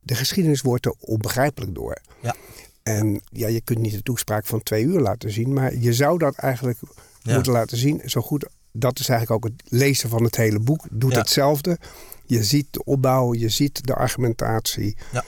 de 0.00 0.14
geschiedenis 0.14 0.60
wordt 0.60 0.86
er 0.86 0.94
onbegrijpelijk 0.98 1.74
door. 1.74 1.98
Ja. 2.20 2.34
En 2.82 3.20
ja, 3.24 3.48
je 3.48 3.60
kunt 3.60 3.78
niet 3.78 3.92
de 3.92 4.02
toespraak 4.02 4.46
van 4.46 4.62
twee 4.62 4.84
uur 4.84 5.00
laten 5.00 5.30
zien, 5.30 5.52
maar 5.52 5.76
je 5.76 5.92
zou 5.92 6.18
dat 6.18 6.34
eigenlijk 6.34 6.78
moeten 7.22 7.52
laten 7.52 7.76
zien. 7.76 8.00
Zo 8.04 8.20
goed, 8.20 8.48
dat 8.72 8.98
is 8.98 9.08
eigenlijk 9.08 9.44
ook 9.44 9.52
het 9.52 9.72
lezen 9.72 10.08
van 10.08 10.24
het 10.24 10.36
hele 10.36 10.58
boek. 10.58 10.86
Doet 10.90 11.16
hetzelfde. 11.16 11.78
Je 12.26 12.44
ziet 12.44 12.66
de 12.70 12.84
opbouw, 12.84 13.34
je 13.34 13.48
ziet 13.48 13.86
de 13.86 13.94
argumentatie. 13.94 14.96
Ja. 15.12 15.24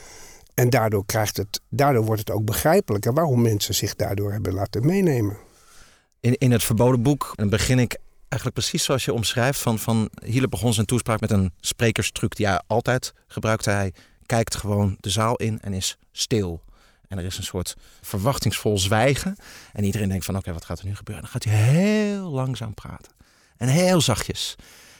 En 0.53 0.69
daardoor, 0.69 1.05
krijgt 1.05 1.37
het, 1.37 1.61
daardoor 1.69 2.05
wordt 2.05 2.19
het 2.19 2.31
ook 2.31 2.45
begrijpelijker 2.45 3.13
waarom 3.13 3.41
mensen 3.41 3.75
zich 3.75 3.95
daardoor 3.95 4.31
hebben 4.31 4.53
laten 4.53 4.85
meenemen. 4.85 5.37
In, 6.19 6.37
in 6.37 6.51
het 6.51 6.63
verboden 6.63 7.01
boek 7.01 7.33
begin 7.49 7.79
ik 7.79 7.97
eigenlijk 8.29 8.53
precies 8.53 8.83
zoals 8.83 9.05
je 9.05 9.13
omschrijft. 9.13 9.59
Van, 9.59 9.79
van 9.79 10.09
Hiele 10.23 10.47
begon 10.47 10.73
zijn 10.73 10.85
toespraak 10.85 11.19
met 11.19 11.31
een 11.31 11.53
sprekerstruc 11.59 12.35
die 12.35 12.47
hij 12.47 12.61
altijd 12.67 13.13
gebruikte. 13.27 13.69
Hij 13.69 13.93
kijkt 14.25 14.55
gewoon 14.55 14.97
de 14.99 15.09
zaal 15.09 15.35
in 15.35 15.61
en 15.61 15.73
is 15.73 15.97
stil. 16.11 16.63
En 17.15 17.21
er 17.21 17.27
is 17.27 17.37
een 17.37 17.43
soort 17.43 17.75
verwachtingsvol 18.01 18.77
zwijgen. 18.77 19.35
En 19.73 19.83
iedereen 19.83 20.09
denkt 20.09 20.25
van 20.25 20.37
oké, 20.37 20.53
wat 20.53 20.65
gaat 20.65 20.79
er 20.79 20.85
nu 20.85 20.95
gebeuren? 20.95 21.23
En 21.23 21.29
dan 21.31 21.41
gaat 21.41 21.51
hij 21.53 21.63
heel 21.63 22.29
langzaam 22.29 22.73
praten. 22.73 23.11
En 23.57 23.67
heel 23.67 24.01
zachtjes. 24.01 24.55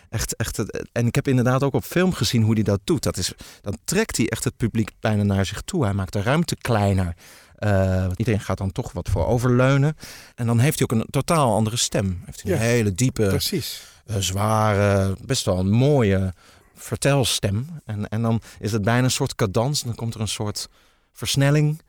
Echt, 0.10 0.36
echt, 0.36 0.79
en 0.91 1.07
ik 1.07 1.15
heb 1.15 1.27
inderdaad 1.27 1.63
ook 1.63 1.74
op 1.74 1.84
film 1.84 2.13
gezien 2.13 2.43
hoe 2.43 2.53
hij 2.53 2.63
dat 2.63 2.79
doet. 2.84 3.03
Dat 3.03 3.17
is, 3.17 3.34
dan 3.62 3.77
trekt 3.84 4.17
hij 4.17 4.29
echt 4.29 4.43
het 4.43 4.57
publiek 4.57 4.91
bijna 5.00 5.24
naar 5.24 5.45
zich 5.45 5.62
toe. 5.62 5.84
Hij 5.84 5.93
maakt 5.93 6.13
de 6.13 6.22
ruimte 6.22 6.55
kleiner. 6.55 7.15
Uh, 7.60 8.07
iedereen 8.15 8.39
gaat 8.39 8.57
dan 8.57 8.72
toch 8.72 8.91
wat 8.91 9.10
voor 9.10 9.25
overleunen. 9.25 9.98
En 10.36 10.45
dan 10.45 10.60
heeft 10.60 10.79
hij 10.79 10.88
ook 10.89 11.00
een 11.00 11.07
totaal 11.10 11.55
andere 11.55 11.77
stem. 11.77 12.22
Heeft 12.25 12.41
hij 12.41 12.51
een 12.51 12.60
hele 12.60 12.93
diepe, 12.93 13.27
precies. 13.27 13.81
Uh, 14.05 14.15
zware, 14.19 15.15
best 15.22 15.45
wel 15.45 15.60
een 15.60 15.69
mooie 15.69 16.34
vertelstem. 16.75 17.67
En, 17.86 18.10
en 18.10 18.22
dan 18.22 18.41
is 18.60 18.72
het 18.72 18.81
bijna 18.81 19.03
een 19.03 19.12
soort 19.12 19.36
cadans. 19.36 19.84
Dan 19.84 19.95
komt 19.95 20.13
er 20.13 20.22
een 20.22 20.27
soort 20.27 20.69
versnelling. 21.13 21.81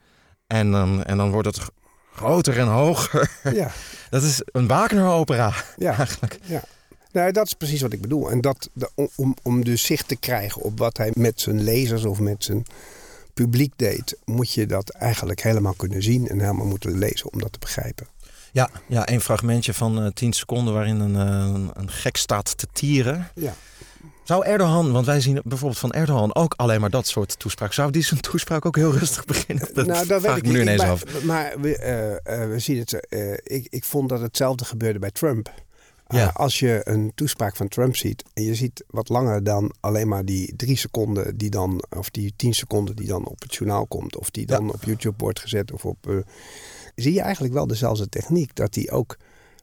En 0.47 0.71
dan, 0.71 1.03
en 1.03 1.17
dan 1.17 1.31
wordt 1.31 1.47
het 1.47 1.59
groter 2.15 2.59
en 2.59 2.67
hoger. 2.67 3.31
Ja. 3.53 3.71
Dat 4.09 4.23
is 4.23 4.41
een 4.51 4.67
Wagner-opera 4.67 5.53
ja. 5.77 5.97
eigenlijk. 5.97 6.39
Ja. 6.43 6.63
Nou, 7.11 7.31
dat 7.31 7.45
is 7.45 7.53
precies 7.53 7.81
wat 7.81 7.93
ik 7.93 8.01
bedoel. 8.01 8.31
En 8.31 8.41
dat, 8.41 8.69
om, 9.15 9.35
om 9.43 9.63
dus 9.63 9.85
zicht 9.85 10.07
te 10.07 10.15
krijgen 10.15 10.61
op 10.61 10.79
wat 10.79 10.97
hij 10.97 11.11
met 11.13 11.41
zijn 11.41 11.63
lezers 11.63 12.05
of 12.05 12.19
met 12.19 12.43
zijn 12.43 12.65
publiek 13.33 13.73
deed, 13.75 14.17
moet 14.25 14.53
je 14.53 14.65
dat 14.65 14.89
eigenlijk 14.89 15.41
helemaal 15.41 15.73
kunnen 15.73 16.03
zien 16.03 16.27
en 16.27 16.39
helemaal 16.39 16.65
moeten 16.65 16.97
lezen 16.97 17.33
om 17.33 17.39
dat 17.39 17.51
te 17.51 17.59
begrijpen. 17.59 18.07
Ja, 18.51 18.69
ja 18.87 19.09
een 19.09 19.21
fragmentje 19.21 19.73
van 19.73 20.03
uh, 20.03 20.09
10 20.13 20.33
seconden 20.33 20.73
waarin 20.73 20.99
een, 20.99 21.15
uh, 21.53 21.69
een 21.73 21.91
gek 21.91 22.17
staat 22.17 22.57
te 22.57 22.67
tieren. 22.73 23.27
Ja. 23.35 23.53
Zou 24.27 24.45
Erdogan, 24.45 24.91
want 24.91 25.05
wij 25.05 25.21
zien 25.21 25.41
bijvoorbeeld 25.43 25.79
van 25.79 25.91
Erdogan 25.91 26.35
ook 26.35 26.53
alleen 26.57 26.81
maar 26.81 26.89
dat 26.89 27.07
soort 27.07 27.39
toespraak. 27.39 27.73
Zou 27.73 27.91
die 27.91 28.03
zijn 28.03 28.21
toespraak 28.21 28.65
ook 28.65 28.75
heel 28.75 28.91
rustig 28.93 29.25
beginnen? 29.33 29.69
Dat 29.73 29.85
nou, 29.85 30.07
dat 30.07 30.21
vraag 30.21 30.35
weet 30.35 30.45
ik 30.45 30.51
nu 30.51 30.51
niet. 30.51 30.61
ineens 30.61 30.81
maar, 30.81 30.89
af. 30.91 31.23
Maar 31.23 31.53
we, 31.61 31.77
eh, 31.77 32.41
eh, 32.43 32.49
we 32.49 32.59
zien 32.59 32.77
het. 32.79 33.07
eh, 33.07 33.31
ik, 33.33 33.67
ik 33.69 33.83
vond 33.83 34.09
dat 34.09 34.21
hetzelfde 34.21 34.65
gebeurde 34.65 34.99
bij 34.99 35.11
Trump. 35.11 35.53
Ja. 36.09 36.31
als 36.33 36.59
je 36.59 36.81
een 36.83 37.11
toespraak 37.15 37.55
van 37.55 37.67
Trump 37.67 37.95
ziet 37.95 38.23
en 38.33 38.43
je 38.43 38.55
ziet 38.55 38.83
wat 38.87 39.09
langer 39.09 39.43
dan 39.43 39.73
alleen 39.79 40.07
maar 40.07 40.25
die 40.25 40.55
drie 40.55 40.77
seconden 40.77 41.37
die 41.37 41.49
dan, 41.49 41.83
of 41.97 42.09
die 42.09 42.33
tien 42.35 42.53
seconden 42.53 42.95
die 42.95 43.07
dan 43.07 43.25
op 43.25 43.41
het 43.41 43.55
journaal 43.55 43.85
komt, 43.87 44.17
of 44.17 44.29
die 44.29 44.45
dan 44.45 44.65
Ja. 44.65 44.71
op 44.71 44.83
YouTube 44.83 45.15
wordt 45.17 45.39
gezet, 45.39 45.71
of 45.71 45.85
op. 45.85 46.23
zie 46.95 47.13
je 47.13 47.21
eigenlijk 47.21 47.53
wel 47.53 47.67
dezelfde 47.67 48.09
techniek. 48.09 48.55
Dat 48.55 48.73
die 48.73 48.91
ook. 48.91 49.17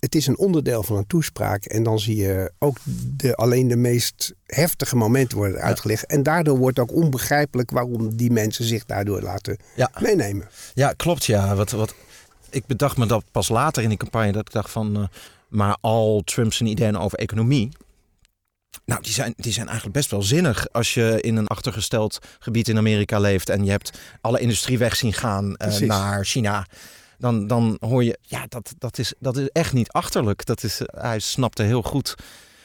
Het 0.04 0.14
is 0.14 0.26
een 0.26 0.38
onderdeel 0.38 0.82
van 0.82 0.96
een 0.96 1.06
toespraak. 1.06 1.64
En 1.64 1.82
dan 1.82 1.98
zie 1.98 2.16
je 2.16 2.52
ook 2.58 2.76
de, 3.16 3.34
alleen 3.34 3.68
de 3.68 3.76
meest 3.76 4.34
heftige 4.46 4.96
momenten 4.96 5.36
worden 5.38 5.60
uitgelegd. 5.60 6.06
En 6.06 6.22
daardoor 6.22 6.58
wordt 6.58 6.78
ook 6.78 6.92
onbegrijpelijk 6.92 7.70
waarom 7.70 8.16
die 8.16 8.30
mensen 8.30 8.64
zich 8.64 8.84
daardoor 8.84 9.20
laten 9.20 9.56
Ja. 9.76 9.90
meenemen. 10.00 10.48
Ja, 10.74 10.92
klopt. 10.92 11.24
Ja. 11.24 11.54
Wat, 11.54 11.70
wat, 11.70 11.94
ik 12.50 12.66
bedacht 12.66 12.96
me 12.96 13.06
dat 13.06 13.24
pas 13.30 13.48
later 13.48 13.82
in 13.82 13.88
die 13.88 13.98
campagne. 13.98 14.32
Dat 14.32 14.46
ik 14.46 14.52
dacht 14.52 14.70
van, 14.70 14.96
eh, 14.96 15.02
maar 15.48 15.76
al 15.80 16.22
Trump's 16.24 16.60
ideeën 16.60 16.96
over 16.98 17.18
economie. 17.18 17.68
Nou, 18.84 19.02
die 19.02 19.12
zijn, 19.12 19.34
die 19.36 19.52
zijn 19.52 19.66
eigenlijk 19.66 19.96
best 19.96 20.10
wel 20.10 20.22
zinnig. 20.22 20.72
Als 20.72 20.94
je 20.94 21.18
in 21.20 21.36
een 21.36 21.46
achtergesteld 21.46 22.18
gebied 22.38 22.68
in 22.68 22.76
Amerika 22.76 23.18
leeft. 23.18 23.48
en 23.48 23.64
je 23.64 23.70
hebt 23.70 23.98
alle 24.20 24.40
industrie 24.40 24.78
weg 24.78 24.96
zien 24.96 25.12
gaan 25.12 25.56
eh, 25.56 25.78
naar 25.78 26.24
China. 26.24 26.66
Dan, 27.24 27.46
dan 27.46 27.76
hoor 27.80 28.04
je, 28.04 28.18
ja, 28.22 28.46
dat, 28.48 28.74
dat, 28.78 28.98
is, 28.98 29.14
dat 29.18 29.36
is 29.36 29.48
echt 29.48 29.72
niet 29.72 29.88
achterlijk. 29.90 30.46
Dat 30.46 30.62
is, 30.62 30.80
eh, 30.80 31.02
hij 31.02 31.18
snapte 31.18 31.62
heel 31.62 31.82
goed 31.82 32.14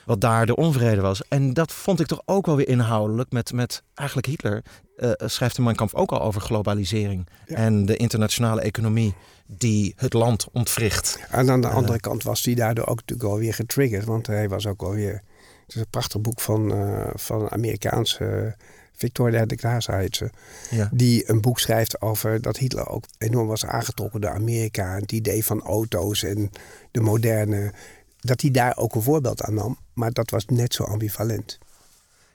wat 0.05 0.21
daar 0.21 0.45
de 0.45 0.55
onvrede 0.55 1.01
was. 1.01 1.21
En 1.27 1.53
dat 1.53 1.71
vond 1.71 1.99
ik 1.99 2.07
toch 2.07 2.21
ook 2.25 2.45
wel 2.45 2.55
weer 2.55 2.67
inhoudelijk 2.67 3.31
met, 3.31 3.53
met 3.53 3.83
eigenlijk 3.93 4.27
Hitler. 4.27 4.63
eh, 4.95 5.11
schrijft 5.17 5.57
in 5.57 5.63
Mein 5.63 5.75
Kampf 5.75 5.93
ook 5.95 6.11
al 6.11 6.21
over 6.21 6.41
globalisering. 6.41 7.27
Ja. 7.45 7.55
En 7.55 7.85
de 7.85 7.95
internationale 7.95 8.61
economie 8.61 9.13
die 9.47 9.93
het 9.97 10.13
land 10.13 10.47
ontwricht. 10.51 11.19
En 11.29 11.49
aan 11.49 11.61
de 11.61 11.67
andere 11.67 11.99
kant 11.99 12.23
was 12.23 12.43
hij 12.43 12.53
daardoor 12.53 12.85
ook 12.87 12.99
natuurlijk 12.99 13.29
wel 13.29 13.37
weer 13.37 13.53
getriggerd. 13.53 14.05
Want 14.05 14.27
hij 14.27 14.49
was 14.49 14.67
ook 14.67 14.81
wel 14.81 14.93
weer... 14.93 15.23
Het 15.65 15.75
is 15.75 15.81
een 15.81 15.89
prachtig 15.89 16.21
boek 16.21 16.41
van, 16.41 16.73
eh, 16.73 17.09
van 17.13 17.41
een 17.41 17.51
Amerikaanse... 17.51 18.55
Victoria 18.99 19.45
de 19.45 20.07
ze. 20.11 20.29
Ja. 20.69 20.89
Die 20.91 21.29
een 21.29 21.41
boek 21.41 21.59
schrijft 21.59 22.01
over 22.01 22.41
dat 22.41 22.57
Hitler 22.57 22.87
ook 22.87 23.03
enorm 23.17 23.47
was 23.47 23.65
aangetrokken 23.65 24.21
door 24.21 24.31
Amerika. 24.31 24.95
En 24.95 25.01
het 25.01 25.11
idee 25.11 25.45
van 25.45 25.61
auto's 25.61 26.23
en 26.23 26.49
de 26.91 27.01
moderne... 27.01 27.73
Dat 28.19 28.41
hij 28.41 28.51
daar 28.51 28.77
ook 28.77 28.95
een 28.95 29.01
voorbeeld 29.01 29.41
aan 29.41 29.53
nam. 29.53 29.77
Maar 29.93 30.11
dat 30.11 30.29
was 30.29 30.45
net 30.45 30.73
zo 30.73 30.83
ambivalent. 30.83 31.57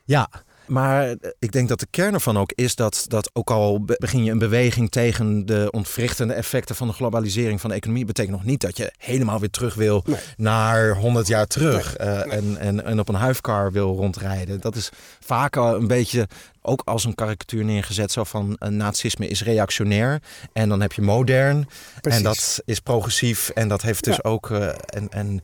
Ja, 0.03 0.29
maar 0.67 1.07
eh, 1.09 1.15
ik 1.39 1.51
denk 1.51 1.69
dat 1.69 1.79
de 1.79 1.87
kern 1.89 2.13
ervan 2.13 2.37
ook 2.37 2.51
is 2.55 2.75
dat, 2.75 3.05
dat 3.07 3.29
ook 3.33 3.49
al 3.51 3.83
be- 3.83 3.95
begin 3.99 4.23
je 4.23 4.31
een 4.31 4.37
beweging 4.39 4.91
tegen 4.91 5.45
de 5.45 5.67
ontwrichtende 5.71 6.33
effecten 6.33 6.75
van 6.75 6.87
de 6.87 6.93
globalisering 6.93 7.61
van 7.61 7.69
de 7.69 7.75
economie, 7.75 8.05
betekent 8.05 8.35
nog 8.35 8.45
niet 8.45 8.61
dat 8.61 8.77
je 8.77 8.91
helemaal 8.97 9.39
weer 9.39 9.49
terug 9.49 9.73
wil 9.75 10.03
Nee. 10.05 10.17
naar 10.37 10.95
100 10.95 11.27
jaar 11.27 11.47
terug 11.47 11.95
eh, 11.95 12.33
En, 12.33 12.57
en, 12.57 12.85
en 12.85 12.99
op 12.99 13.09
een 13.09 13.15
huifkar 13.15 13.71
wil 13.71 13.95
rondrijden. 13.95 14.61
Dat 14.61 14.75
is 14.75 14.89
vaak 15.19 15.57
al 15.57 15.75
een 15.75 15.87
beetje 15.87 16.27
ook 16.61 16.81
als 16.85 17.03
een 17.03 17.15
karikatuur 17.15 17.63
neergezet, 17.65 18.11
zo 18.11 18.23
van 18.23 18.55
eh, 18.59 18.69
nazisme 18.69 19.27
is 19.27 19.43
reactionair 19.43 20.21
en 20.53 20.69
dan 20.69 20.81
heb 20.81 20.93
je 20.93 21.01
modern 21.01 21.67
Precies. 22.01 22.19
en 22.19 22.25
dat 22.25 22.61
is 22.65 22.79
progressief 22.79 23.49
en 23.49 23.67
dat 23.67 23.81
heeft 23.81 24.03
dus 24.03 24.15
Ja. 24.23 24.29
ook 24.29 24.49
en, 24.49 25.09
en 25.09 25.41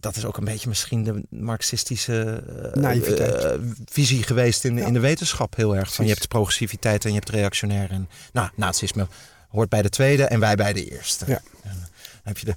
dat 0.00 0.16
is 0.16 0.24
ook 0.24 0.36
een 0.36 0.44
beetje 0.44 0.68
misschien 0.68 1.04
de 1.04 1.22
marxistische 1.30 2.42
eh, 2.74 3.52
eh, 3.52 3.60
visie 3.90 4.22
geweest 4.22 4.64
in, 4.64 4.76
Ja. 4.76 4.86
in 4.86 4.92
de 4.92 5.00
wetenschap 5.00 5.56
heel 5.56 5.76
erg. 5.76 5.94
Van 5.94 6.04
je 6.06 6.12
hebt 6.12 6.28
progressiviteit 6.28 7.04
en 7.04 7.10
je 7.10 7.16
hebt 7.18 7.28
reactionair. 7.30 7.90
En 7.90 8.08
nou, 8.32 8.48
nazisme 8.56 9.06
hoort 9.48 9.68
bij 9.68 9.82
de 9.82 9.88
tweede 9.88 10.24
en 10.24 10.40
wij 10.40 10.54
bij 10.56 10.72
de 10.72 10.90
eerste. 10.90 11.24
Ja. 11.28 11.40
En, 11.62 11.70
dan 11.80 11.88
heb 12.22 12.38
je 12.38 12.46
de 12.46 12.54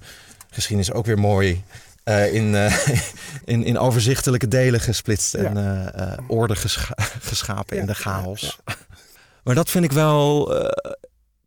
geschiedenis 0.50 0.92
ook 0.92 1.06
weer 1.06 1.20
mooi 1.20 1.64
eh, 2.04 2.34
in, 2.34 2.56
eh, 2.56 2.88
in, 3.54 3.64
in 3.64 3.78
overzichtelijke 3.80 4.48
delen 4.48 4.80
gesplitst 4.80 5.34
en 5.34 5.58
eh, 5.58 6.12
eh, 6.14 6.20
orde 6.28 6.56
gescha- 6.56 6.96
geschapen 7.30 7.78
in 7.78 7.86
de 7.86 7.96
chaos. 7.96 8.58
Maar 9.44 9.56
dat 9.56 9.70
vind 9.70 9.84
ik 9.84 9.92
wel. 9.92 10.56
eh, 10.62 10.92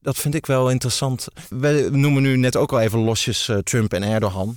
dat 0.02 0.16
vind 0.18 0.34
ik 0.34 0.46
wel 0.46 0.70
interessant. 0.70 1.26
We 1.48 1.88
noemen 1.92 2.22
nu 2.22 2.36
net 2.36 2.56
ook 2.56 2.72
al 2.72 2.80
even 2.80 2.98
losjes 2.98 3.48
eh, 3.48 3.56
Trump 3.58 3.92
en 3.92 4.02
Erdogan 4.02 4.56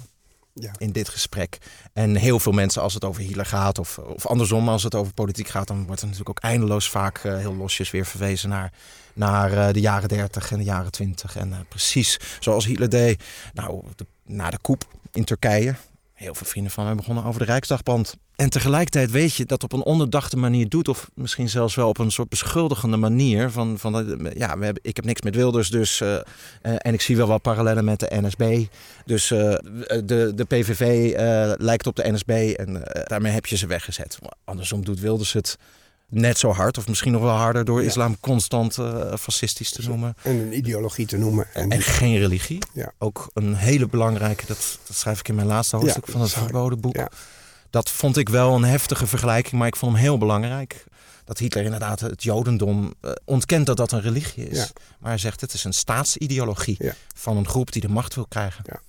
Ja. 0.53 0.71
in 0.77 0.91
dit 0.91 1.09
gesprek. 1.09 1.57
En 1.93 2.15
heel 2.15 2.39
veel 2.39 2.51
mensen, 2.51 2.81
als 2.81 2.93
het 2.93 3.03
over 3.03 3.21
Hitler 3.21 3.45
gaat, 3.45 3.79
of, 3.79 3.97
of 3.97 4.25
andersom, 4.25 4.69
als 4.69 4.83
het 4.83 4.95
over 4.95 5.13
politiek 5.13 5.47
gaat, 5.47 5.67
dan 5.67 5.85
wordt 5.85 6.01
er 6.01 6.07
natuurlijk 6.07 6.37
ook 6.37 6.43
eindeloos 6.43 6.89
vaak 6.89 7.17
eh, 7.17 7.37
heel 7.37 7.55
losjes 7.55 7.91
weer 7.91 8.05
verwezen 8.05 8.49
naar, 8.49 8.73
naar 9.13 9.53
eh, 9.53 9.73
de 9.73 9.79
jaren 9.79 10.09
30 10.09 10.51
en 10.51 10.57
de 10.57 10.63
jaren 10.63 10.91
20. 10.91 11.35
En 11.35 11.53
eh, 11.53 11.59
precies 11.69 12.19
zoals 12.39 12.65
Hitler 12.65 12.89
deed, 12.89 13.23
nou, 13.53 13.83
na 14.25 14.49
de 14.49 14.59
coup 14.61 14.85
in 15.11 15.23
Turkije. 15.23 15.75
Heel 16.13 16.35
veel 16.35 16.47
vrienden 16.47 16.71
van 16.71 16.85
mij 16.85 16.95
begonnen 16.95 17.23
over 17.23 17.39
de 17.39 17.45
Rijksdagband. 17.45 18.15
En 18.39 18.49
tegelijkertijd 18.49 19.11
weet 19.11 19.33
je 19.35 19.45
dat 19.45 19.63
op 19.63 19.73
een 19.73 19.83
onderdachte 19.83 20.37
manier 20.37 20.69
doet, 20.69 20.87
of 20.87 21.09
misschien 21.13 21.49
zelfs 21.49 21.75
wel 21.75 21.87
op 21.87 21.97
een 21.97 22.11
soort 22.11 22.29
beschuldigende 22.29 22.97
manier. 22.97 23.51
Van, 23.51 23.77
van 23.79 23.93
ja, 24.35 24.57
we 24.57 24.65
hebben, 24.65 24.83
ik 24.83 24.95
heb 24.95 25.05
niks 25.05 25.21
met 25.21 25.35
Wilders, 25.35 25.69
dus. 25.69 26.01
eh, 26.01 26.15
eh, 26.15 26.21
en 26.61 26.93
ik 26.93 27.01
zie 27.01 27.17
wel 27.17 27.27
wat 27.27 27.41
parallellen 27.41 27.85
met 27.85 27.99
de 27.99 28.07
NSB. 28.21 28.65
Dus 29.05 29.31
eh, 29.31 29.37
de, 30.05 30.31
de 30.35 30.45
PVV 30.47 31.13
lijkt 31.57 31.87
op 31.87 31.95
de 31.95 32.11
NSB 32.11 32.29
en 32.57 32.83
daarmee 33.07 33.31
heb 33.31 33.45
je 33.45 33.57
ze 33.57 33.67
weggezet. 33.67 34.17
Andersom 34.45 34.83
doet 34.85 34.99
Wilders 34.99 35.33
het 35.33 35.57
net 36.09 36.37
zo 36.37 36.51
hard, 36.51 36.77
of 36.77 36.87
misschien 36.87 37.11
nog 37.11 37.21
wel 37.21 37.35
harder, 37.35 37.65
door 37.65 37.81
Ja. 37.81 37.87
islam 37.87 38.17
constant 38.19 38.77
fascistisch 39.19 39.71
te 39.71 39.81
noemen. 39.87 40.15
En 40.23 40.35
een 40.39 40.57
ideologie 40.57 41.05
te 41.05 41.17
noemen. 41.17 41.47
En, 41.53 41.69
En 41.71 41.81
geen 41.81 42.17
religie. 42.17 42.59
Ja. 42.73 42.91
Ook 42.97 43.29
een 43.33 43.55
hele 43.55 43.87
belangrijke, 43.87 44.45
dat, 44.45 44.79
dat 44.87 44.95
schrijf 44.97 45.19
ik 45.19 45.27
in 45.27 45.35
mijn 45.35 45.47
laatste 45.47 45.75
hoofdstuk 45.75 46.05
Ja, 46.05 46.11
van 46.11 46.21
het 46.21 46.31
verboden 46.31 46.79
boek. 46.79 46.95
Dat 47.69 47.89
vond 47.89 48.17
ik 48.17 48.29
wel 48.29 48.55
een 48.55 48.63
heftige 48.63 49.07
vergelijking, 49.07 49.55
maar 49.55 49.67
ik 49.67 49.75
vond 49.75 49.91
hem 49.93 50.01
heel 50.01 50.17
belangrijk. 50.17 50.83
Dat 51.25 51.37
Hitler 51.37 51.63
inderdaad 51.63 51.99
het 51.99 52.23
Jodendom 52.23 52.93
eh, 53.01 53.11
ontkent 53.25 53.65
dat 53.65 53.77
dat 53.77 53.91
een 53.91 54.01
religie 54.01 54.49
is. 54.49 54.57
Ja. 54.57 54.67
Maar 54.99 55.09
hij 55.09 55.19
zegt 55.19 55.41
het 55.41 55.53
is 55.53 55.63
een 55.63 55.73
staatsideologie 55.73 56.75
Ja. 56.79 56.93
van 57.15 57.37
een 57.37 57.47
groep 57.47 57.71
die 57.71 57.81
de 57.81 57.89
macht 57.89 58.15
wil 58.15 58.25
krijgen. 58.29 58.63
Ja. 58.67 58.79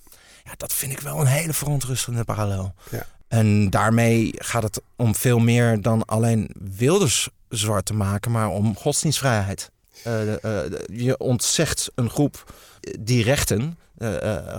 Ja, 0.43 0.51
dat 0.57 0.73
vind 0.73 0.91
ik 0.91 0.99
wel 0.99 1.19
een 1.19 1.25
hele 1.25 1.53
verontrustende 1.53 2.23
parallel. 2.23 2.73
Ja. 2.91 3.05
En 3.27 3.69
daarmee 3.69 4.31
gaat 4.37 4.63
het 4.63 4.81
om 4.95 5.15
veel 5.15 5.39
meer 5.39 5.81
dan 5.81 6.05
alleen 6.05 6.49
Wilders 6.59 7.29
zwart 7.49 7.85
te 7.85 7.93
maken, 7.93 8.31
maar 8.31 8.49
om 8.49 8.75
godsdienstvrijheid. 8.77 9.71
Eh, 10.03 10.43
eh, 10.65 10.71
je 10.93 11.17
ontzegt 11.17 11.91
een 11.95 12.09
groep 12.09 12.53
die 12.99 13.23
rechten, 13.23 13.77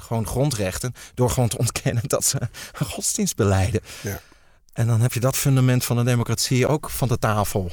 gewoon 0.03 0.27
grondrechten, 0.27 0.95
door 1.15 1.31
gewoon 1.31 1.49
te 1.49 1.59
ontkennen 1.59 2.03
dat 2.07 2.25
ze 2.25 2.39
godsdienst 2.75 3.37
beleiden. 3.37 3.81
Ja. 4.01 4.21
En 4.73 4.87
dan 4.87 5.01
heb 5.01 5.13
je 5.13 5.21
dat 5.21 5.37
fundament 5.37 5.85
van 5.85 5.97
de 5.97 6.05
democratie 6.05 6.67
ook 6.67 6.91
van 6.91 7.09
de 7.09 7.19
tafel. 7.19 7.71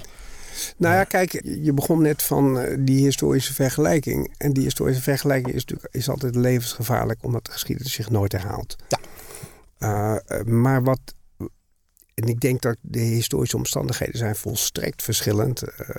Nou 0.77 0.95
ja, 0.95 1.03
kijk, 1.03 1.41
je 1.43 1.73
begon 1.73 2.01
net 2.01 2.23
van 2.23 2.59
eh, 2.59 2.77
die 2.79 3.03
historische 3.03 3.53
vergelijking. 3.53 4.33
En 4.37 4.53
die 4.53 4.63
historische 4.63 5.01
vergelijking 5.01 5.55
is 5.55 5.65
natuurlijk 5.65 5.95
is 5.95 6.09
altijd 6.09 6.35
levensgevaarlijk, 6.35 7.23
omdat 7.23 7.45
de 7.45 7.51
geschiedenis 7.51 7.93
zich 7.93 8.09
nooit 8.09 8.31
herhaalt. 8.31 8.75
Ja. 8.87 8.99
Eh, 9.77 10.39
eh, 10.39 10.45
maar 10.45 10.83
wat. 10.83 10.99
En 12.13 12.27
ik 12.27 12.39
denk 12.39 12.61
dat 12.61 12.77
de 12.81 12.99
historische 12.99 13.57
omstandigheden 13.57 14.17
zijn 14.17 14.35
volstrekt 14.35 15.03
verschillend. 15.03 15.61
Eh, 15.61 15.89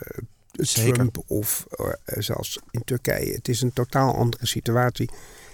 Zeker. 0.53 0.93
Trump 0.93 1.23
of 1.27 1.67
eh, 1.71 1.87
zelfs 2.05 2.59
in 2.71 2.85
Turkije. 2.85 3.33
Het 3.35 3.49
is 3.49 3.63
een 3.63 3.73
totaal 3.73 4.15
andere 4.15 4.47
situatie. 4.47 5.11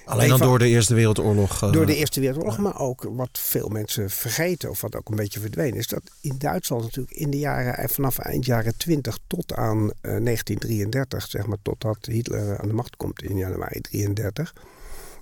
Alleen 0.06 0.30
al 0.30 0.34
Even- 0.36 0.46
door 0.48 0.58
de 0.58 0.68
Eerste 0.68 0.94
Wereldoorlog. 0.94 1.62
eh, 1.62 1.72
Door 1.72 1.86
de 1.86 1.96
Eerste 1.96 2.20
Wereldoorlog, 2.20 2.58
maar 2.58 2.78
ook 2.80 3.02
wat 3.10 3.28
veel 3.32 3.68
mensen 3.68 4.10
vergeten, 4.10 4.70
of 4.70 4.80
wat 4.80 4.96
ook 4.96 5.08
een 5.08 5.16
beetje 5.16 5.40
verdwenen 5.40 5.78
is, 5.78 5.86
dat 5.86 6.02
in 6.20 6.34
Duitsland 6.38 6.82
natuurlijk 6.82 7.16
in 7.16 7.30
de 7.30 7.38
jaren, 7.38 7.76
eh, 7.78 7.88
vanaf 7.88 8.18
eind 8.18 8.44
jaren 8.44 8.76
20 8.76 9.18
tot 9.26 9.54
aan 9.54 9.90
eh, 10.00 10.16
1933, 10.16 11.26
zeg 11.30 11.46
maar, 11.46 11.58
totdat 11.62 11.98
Hitler 12.00 12.58
aan 12.58 12.68
de 12.68 12.74
macht 12.74 12.96
komt 12.96 13.22
in 13.22 13.36
januari 13.36 13.80
33, 13.80 14.54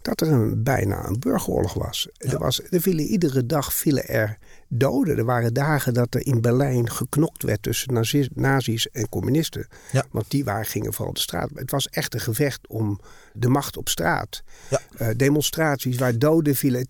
dat 0.02 0.20
er 0.20 0.28
een, 0.28 0.62
bijna 0.62 1.06
een 1.06 1.18
burgeroorlog 1.18 1.74
was. 1.74 2.08
Ja. 2.12 2.30
Er 2.32 2.38
was. 2.38 2.62
Er 2.70 2.80
vielen 2.80 3.04
iedere 3.04 3.46
dag 3.46 3.74
vielen 3.74 4.08
er 4.08 4.38
doden. 4.78 5.18
Er 5.18 5.24
waren 5.24 5.54
dagen 5.54 5.94
dat 5.94 6.14
er 6.14 6.26
in 6.26 6.40
Berlijn 6.40 6.90
geknokt 6.90 7.42
werd 7.42 7.62
tussen 7.62 8.06
nazi's 8.34 8.88
en 8.90 9.08
communisten. 9.08 9.66
Ja. 9.92 10.04
Want 10.10 10.30
die 10.30 10.44
waren, 10.44 10.66
gingen 10.66 10.92
vooral 10.92 11.14
de 11.14 11.20
straat. 11.20 11.50
Het 11.54 11.70
was 11.70 11.88
echt 11.88 12.14
een 12.14 12.20
gevecht 12.20 12.60
om 12.68 13.00
de 13.32 13.48
macht 13.48 13.76
op 13.76 13.88
straat. 13.88 14.42
Ja. 14.70 14.80
Uh, 15.00 15.08
demonstraties 15.16 15.98
waar 15.98 16.18
doden 16.18 16.56
vielen. 16.56 16.86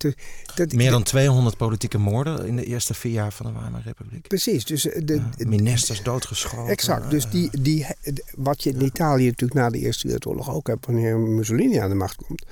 Dat, 0.55 0.73
Meer 0.73 0.91
dan 0.91 1.03
200 1.03 1.57
politieke 1.57 1.97
moorden 1.97 2.45
in 2.45 2.55
de 2.55 2.65
eerste 2.65 2.93
vier 2.93 3.11
jaar 3.11 3.31
van 3.31 3.45
de 3.45 3.59
Weimar 3.59 3.81
Republiek. 3.85 4.27
Precies. 4.27 4.65
Dus 4.65 4.87
eh, 4.87 5.01
de, 5.05 5.13
ja, 5.13 5.47
ministers 5.47 6.03
doodgeschoten. 6.03 6.71
Exact. 6.71 7.09
Dus 7.09 7.29
die, 7.29 7.61
die, 7.61 7.85
wat 8.35 8.63
je 8.63 8.69
in 8.69 8.83
Italië 8.83 9.25
natuurlijk 9.25 9.59
na 9.59 9.69
de 9.69 9.79
Eerste 9.79 10.03
Wereldoorlog 10.03 10.53
ook 10.53 10.67
hebt... 10.67 10.85
wanneer 10.85 11.17
Mussolini 11.17 11.77
aan 11.77 11.89
de 11.89 11.95
macht 11.95 12.15
komt... 12.15 12.45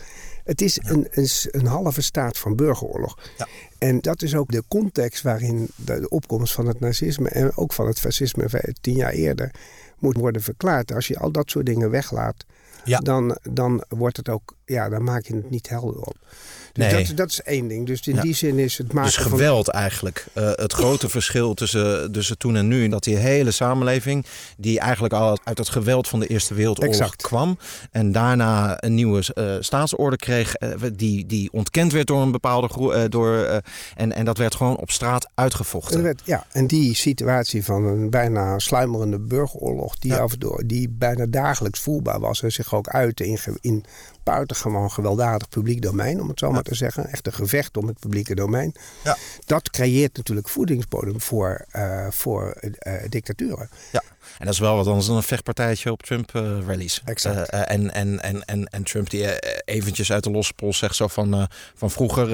Het 0.43 0.62
is 0.62 0.79
een, 0.83 1.07
een, 1.12 1.27
een, 1.51 1.65
halve 1.65 2.01
staat 2.01 2.38
van 2.38 2.55
burgeroorlog. 2.55 3.17
Ja. 3.38 3.47
En 3.77 4.00
dat 4.00 4.21
is 4.21 4.35
ook 4.35 4.51
de 4.51 4.63
context 4.67 5.23
waarin 5.23 5.69
de, 5.75 6.09
opkomst 6.09 6.53
van 6.53 6.67
het 6.67 6.79
nazisme 6.79 7.29
en 7.29 7.57
ook 7.57 7.73
van 7.73 7.88
het 7.88 8.00
fascisme 8.00 8.73
tien 8.81 8.95
jaar 8.95 9.12
eerder 9.12 9.51
moet 10.00 10.17
worden 10.17 10.41
verklaard. 10.41 10.93
Als 10.93 11.07
je 11.07 11.19
al 11.19 11.31
dat 11.31 11.50
soort 11.50 11.65
dingen 11.65 11.89
weglaat, 11.89 12.45
dan, 12.85 13.38
dan 13.51 13.83
wordt 13.89 14.17
het 14.17 14.29
ook, 14.29 14.55
ja, 14.65 14.89
dan 14.89 15.03
maak 15.03 15.25
je 15.25 15.36
het 15.36 15.50
niet 15.50 15.70
helder 15.70 16.01
op. 16.01 16.15
Dus 16.74 16.91
nee. 16.91 17.05
dat, 17.05 17.17
dat, 17.17 17.29
is 17.29 17.41
één 17.41 17.67
ding. 17.67 17.88
Dus 17.88 18.08
in 18.08 18.20
die 18.20 18.34
zin 18.34 18.60
is 18.60 18.77
het 18.77 18.93
maken 18.93 19.12
Dus 19.12 19.17
geweld 19.17 19.67
eigenlijk. 19.67 20.25
Uh, 20.34 20.51
het 20.53 20.74
grote 20.74 21.10
verschil 21.20 21.53
tussen, 21.53 22.12
tussen 22.12 22.38
toen 22.38 22.55
en 22.55 22.67
nu. 22.67 22.88
Dat 22.88 23.03
die 23.03 23.15
hele 23.15 23.51
samenleving, 23.51 24.25
die 24.58 24.79
eigenlijk 24.79 25.13
al 25.13 25.38
uit 25.43 25.58
het 25.58 25.70
geweld 25.70 26.08
van 26.08 26.20
de 26.20 26.27
Eerste 26.27 26.53
Wereldoorlog 26.53 26.96
exact. 26.96 27.22
kwam. 27.22 27.58
En 27.91 28.12
daarna 28.12 28.84
een 28.84 28.93
nieuwe 28.93 29.24
uh, 29.36 29.55
staatsorde 29.60 30.15
kreeg. 30.15 30.55
Uh, 30.60 30.70
die, 30.93 31.25
die 31.25 31.51
ontkend 31.51 31.91
werd 31.91 32.08
door 32.08 32.22
een 32.22 32.32
bepaalde 32.32 32.67
groep. 32.67 33.12
door, 33.12 33.62
en, 33.96 34.13
en 34.13 34.25
dat 34.25 34.38
werd 34.38 34.55
gewoon 34.55 34.77
op 34.77 34.91
straat 34.91 35.29
uitgevochten. 35.36 36.03
Werd, 36.03 36.22
ja, 36.25 36.46
en 36.51 36.67
die 36.67 36.96
situatie 36.96 37.63
van 37.63 37.86
een 37.86 38.10
bijna 38.10 38.60
sluimerende 38.60 39.20
burgeroorlog. 39.20 39.98
Die, 39.98 40.15
af 40.15 40.32
en 40.32 40.39
toe, 40.39 40.63
die 40.65 40.89
bijna 40.89 41.25
dagelijks 41.25 41.79
voelbaar 41.79 42.20
was. 42.20 42.41
En 42.41 42.51
zich 42.51 42.74
ook 42.74 42.88
uitte 42.88 43.25
in, 43.25 43.39
in 43.62 43.86
buitengewoon 44.23 44.91
gewelddadig 44.91 45.49
publiek 45.49 45.81
domein, 45.81 46.21
om 46.21 46.27
het 46.27 46.39
zo 46.39 46.51
maar 46.51 46.63
te 46.63 46.75
zeggen. 46.75 47.07
Echt 47.09 47.27
een 47.27 47.33
gevecht 47.33 47.77
om 47.77 47.87
het 47.87 47.99
publieke 47.99 48.35
domein. 48.35 48.73
Ja. 49.03 49.17
Dat 49.45 49.69
creëert 49.69 50.17
natuurlijk 50.17 50.49
voedingsbodem 50.49 51.21
voor, 51.21 51.65
uh, 51.75 52.07
voor 52.09 52.57
uh, 52.61 52.93
dictaturen. 53.09 53.69
En 54.37 54.45
dat 54.45 54.53
is 54.53 54.59
wel 54.59 54.75
wat 54.75 54.87
anders 54.87 55.07
dan 55.07 55.15
een 55.15 55.23
vechtpartijtje 55.23 55.91
op 55.91 56.01
Trump-rallies. 56.01 57.01
Uh, 57.03 57.09
exact. 57.09 57.49
en, 57.49 57.93
en, 57.93 58.21
en, 58.21 58.45
en, 58.45 58.65
en 58.65 58.83
Trump 58.83 59.09
die 59.09 59.39
eventjes 59.65 60.11
uit 60.11 60.23
de 60.23 60.31
losse 60.31 60.53
pols 60.53 60.77
zegt 60.77 60.95
zo 60.95 61.07
van... 61.07 61.47
van 61.75 61.91
vroeger 61.91 62.29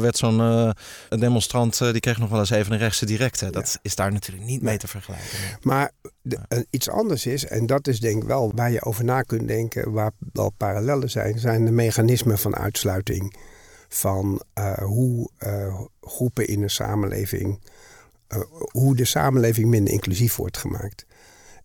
werd 0.00 0.16
zo'n 0.16 0.72
demonstrant... 1.08 1.78
die 1.78 2.00
kreeg 2.00 2.18
nog 2.18 2.30
wel 2.30 2.38
eens 2.38 2.50
even 2.50 2.72
een 2.72 2.78
rechtse 2.78 3.06
directe. 3.06 3.50
Dat 3.50 3.78
is 3.82 3.94
daar 3.94 4.12
natuurlijk 4.12 4.46
niet 4.46 4.62
mee 4.62 4.78
te 4.78 4.88
vergelijken. 4.88 5.28
Maar 5.62 5.90
de, 6.22 6.66
iets 6.70 6.90
anders 6.90 7.26
is, 7.26 7.46
en 7.46 7.66
dat 7.66 7.86
is 7.86 8.00
denk 8.00 8.22
ik 8.22 8.28
wel 8.28 8.52
waar 8.54 8.70
je 8.70 8.82
over 8.82 9.04
na 9.04 9.22
kunt 9.22 9.48
denken... 9.48 9.92
waar 9.92 10.10
wel 10.32 10.50
parallellen 10.50 11.10
zijn, 11.10 11.38
zijn 11.38 11.64
de 11.64 11.70
mechanismen 11.70 12.38
van 12.38 12.56
uitsluiting... 12.56 13.36
van 13.88 14.42
hoe 14.82 15.30
groepen 16.00 16.46
in 16.46 16.62
een 16.62 16.70
samenleving... 16.70 17.60
hoe 18.70 18.96
de 18.96 19.04
samenleving 19.04 19.68
minder 19.68 19.92
inclusief 19.92 20.36
wordt 20.36 20.58
gemaakt. 20.58 21.06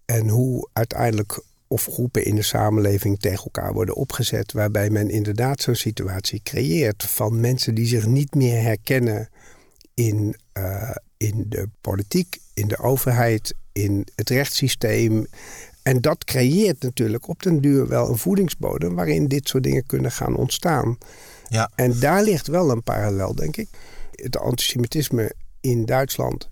En 0.09 0.27
hoe 0.27 0.69
uiteindelijk 0.73 1.43
of 1.67 1.85
groepen 1.85 2.25
in 2.25 2.35
de 2.35 2.41
samenleving 2.41 3.19
tegen 3.19 3.43
elkaar 3.43 3.73
worden 3.73 3.95
opgezet, 3.95 4.51
waarbij 4.51 4.89
men 4.89 5.09
inderdaad 5.09 5.61
zo'n 5.61 5.75
situatie 5.75 6.41
creëert 6.43 7.03
van 7.03 7.39
mensen 7.39 7.75
die 7.75 7.85
zich 7.85 8.05
niet 8.05 8.35
meer 8.35 8.61
herkennen 8.61 9.29
in, 9.93 10.35
uh, 10.57 10.95
in 11.17 11.45
de 11.47 11.69
politiek, 11.81 12.37
in 12.53 12.67
de 12.67 12.77
overheid, 12.77 13.53
in 13.71 14.07
het 14.15 14.29
rechtssysteem. 14.29 15.27
En 15.83 16.01
dat 16.01 16.23
creëert 16.23 16.81
natuurlijk 16.83 17.27
op 17.27 17.43
den 17.43 17.61
duur 17.61 17.87
wel 17.87 18.09
een 18.09 18.17
voedingsbodem 18.17 18.95
waarin 18.95 19.27
dit 19.27 19.47
soort 19.47 19.63
dingen 19.63 19.85
kunnen 19.85 20.11
gaan 20.11 20.35
ontstaan. 20.35 20.97
Ja. 21.47 21.71
En 21.75 21.99
daar 21.99 22.23
ligt 22.23 22.47
wel 22.47 22.71
een 22.71 22.83
parallel, 22.83 23.35
denk 23.35 23.57
ik. 23.57 23.67
Het 24.11 24.37
antisemitisme 24.37 25.33
in 25.61 25.85
Duitsland 25.85 26.49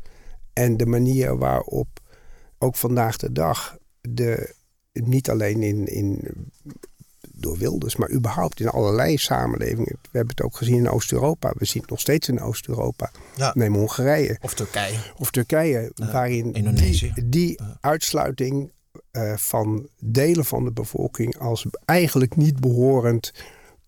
en 0.53 0.77
de 0.77 0.85
manier 0.85 1.37
waarop 1.37 1.87
ook 2.57 2.75
vandaag 2.75 3.17
de 3.17 3.31
dag 3.31 3.77
de, 4.01 4.53
niet 4.91 5.29
alleen 5.29 5.63
in, 5.63 5.85
in, 5.85 6.21
door 7.31 7.57
Wilders, 7.57 7.95
maar 7.95 8.11
überhaupt 8.11 8.59
in 8.59 8.67
allerlei 8.67 9.17
samenlevingen. 9.17 9.97
We 10.01 10.17
hebben 10.17 10.35
het 10.35 10.41
ook 10.41 10.57
gezien 10.57 10.75
in 10.75 10.89
Oost-Europa. 10.89 11.53
We 11.57 11.65
zien 11.65 11.81
het 11.81 11.91
nog 11.91 11.99
steeds 11.99 12.27
in 12.27 12.41
Oost-Europa. 12.41 13.11
Ja. 13.35 13.51
Neem 13.55 13.75
Hongarije. 13.75 14.37
Of 14.41 14.53
Turkije. 14.53 14.97
Of 15.17 15.31
Turkije, 15.31 15.91
waarin 15.95 16.53
Indonesië. 16.53 17.11
die, 17.15 17.29
die 17.29 17.59
uitsluiting 17.81 18.71
uh, 19.11 19.37
van 19.37 19.87
delen 19.99 20.45
van 20.45 20.63
de 20.63 20.71
bevolking 20.71 21.37
als 21.37 21.65
eigenlijk 21.85 22.35
niet 22.35 22.59
behorend 22.59 23.33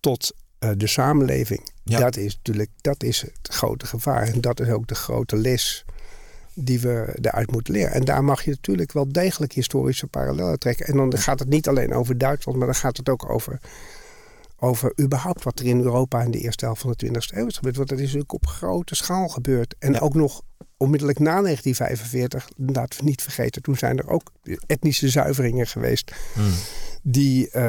tot 0.00 0.34
uh, 0.60 0.70
de 0.76 0.86
samenleving. 0.86 1.68
Dat 1.84 2.16
is 2.16 2.36
natuurlijk 2.36 2.70
dat 2.80 3.02
is 3.02 3.20
het 3.20 3.32
grote 3.54 3.86
gevaar. 3.86 4.28
En 4.28 4.40
dat 4.40 4.60
is 4.60 4.68
ook 4.68 4.86
de 4.86 4.94
grote 4.94 5.36
les 5.36 5.84
die 6.54 6.80
we 6.80 7.18
eruit 7.20 7.50
moeten 7.50 7.72
leren. 7.72 7.92
En 7.92 8.04
daar 8.04 8.24
mag 8.24 8.44
je 8.44 8.50
natuurlijk 8.50 8.92
wel 8.92 9.12
degelijk 9.12 9.52
historische 9.52 10.06
parallellen 10.06 10.58
trekken. 10.58 10.86
En 10.86 10.96
dan 10.96 11.18
gaat 11.18 11.38
het 11.38 11.48
niet 11.48 11.68
alleen 11.68 11.92
over 11.92 12.18
Duitsland, 12.18 12.58
maar 12.58 12.66
dan 12.66 12.76
gaat 12.76 12.96
het 12.96 13.08
ook 13.08 13.30
over, 13.30 13.60
over 14.58 14.92
überhaupt 15.00 15.44
wat 15.44 15.58
er 15.58 15.66
in 15.66 15.80
Europa 15.80 16.22
in 16.22 16.30
de 16.30 16.40
eerste 16.40 16.64
helft 16.64 16.80
van 16.80 16.94
de 16.96 17.06
20e 17.06 17.36
eeuw 17.36 17.46
is 17.46 17.56
gebeurd. 17.56 17.76
Want 17.76 17.88
dat 17.88 17.98
is 17.98 18.04
natuurlijk 18.04 18.32
op 18.32 18.46
grote 18.46 18.94
schaal 18.94 19.28
gebeurd. 19.28 19.74
En 19.78 20.00
ook 20.00 20.14
nog 20.14 20.42
onmiddellijk 20.76 21.18
na 21.18 21.42
1945, 21.42 22.48
laten 22.56 22.98
we 22.98 23.04
niet 23.04 23.22
vergeten, 23.22 23.62
toen 23.62 23.76
zijn 23.76 23.98
er 23.98 24.08
ook 24.08 24.32
etnische 24.66 25.08
zuiveringen 25.08 25.66
geweest. 25.66 26.12
Hmm. 26.34 26.52
Die, 27.02 27.46
uh, 27.46 27.62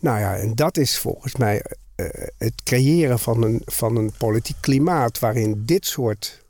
nou 0.00 0.18
ja, 0.18 0.36
en 0.36 0.54
dat 0.54 0.76
is 0.76 0.98
volgens 0.98 1.36
mij 1.36 1.64
uh, 1.96 2.06
het 2.38 2.62
creëren 2.62 3.18
van 3.18 3.42
een, 3.42 3.62
van 3.64 3.96
een 3.96 4.12
politiek 4.18 4.56
klimaat 4.60 5.18
waarin 5.18 5.62
dit 5.64 5.86
soort 5.86 6.43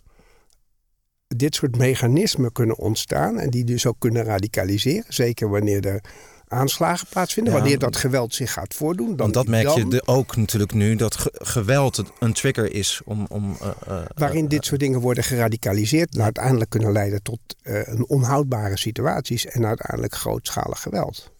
dit 1.36 1.54
soort 1.54 1.76
mechanismen 1.76 2.52
kunnen 2.52 2.78
ontstaan 2.78 3.38
en 3.38 3.50
die 3.50 3.64
dus 3.64 3.86
ook 3.86 3.96
kunnen 3.98 4.24
radicaliseren. 4.24 5.04
Zeker 5.08 5.48
wanneer 5.50 5.86
er 5.86 6.00
aanslagen 6.48 7.06
plaatsvinden, 7.08 7.52
wanneer 7.52 7.78
dat 7.78 7.96
geweld 7.96 8.34
zich 8.34 8.52
gaat 8.52 8.74
voordoen. 8.74 9.06
Dan 9.06 9.16
Want 9.16 9.34
dat 9.34 9.46
merk 9.46 9.68
je 9.68 10.02
ook 10.04 10.36
natuurlijk 10.36 10.72
nu, 10.72 10.96
dat 10.96 11.16
geweld 11.32 12.02
een 12.18 12.32
trigger 12.32 12.72
is 12.72 13.00
om... 13.04 13.26
om 13.28 13.56
uh, 13.62 13.68
uh, 13.88 13.98
waarin 14.14 14.48
dit 14.48 14.64
soort 14.64 14.80
dingen 14.80 15.00
worden 15.00 15.24
geradicaliseerd 15.24 16.18
uiteindelijk 16.18 16.70
kunnen 16.70 16.92
leiden 16.92 17.22
tot 17.22 17.40
een 17.62 18.08
onhoudbare 18.08 18.78
situaties 18.78 19.46
en 19.46 19.66
uiteindelijk 19.66 20.14
grootschalig 20.14 20.80
geweld. 20.80 21.32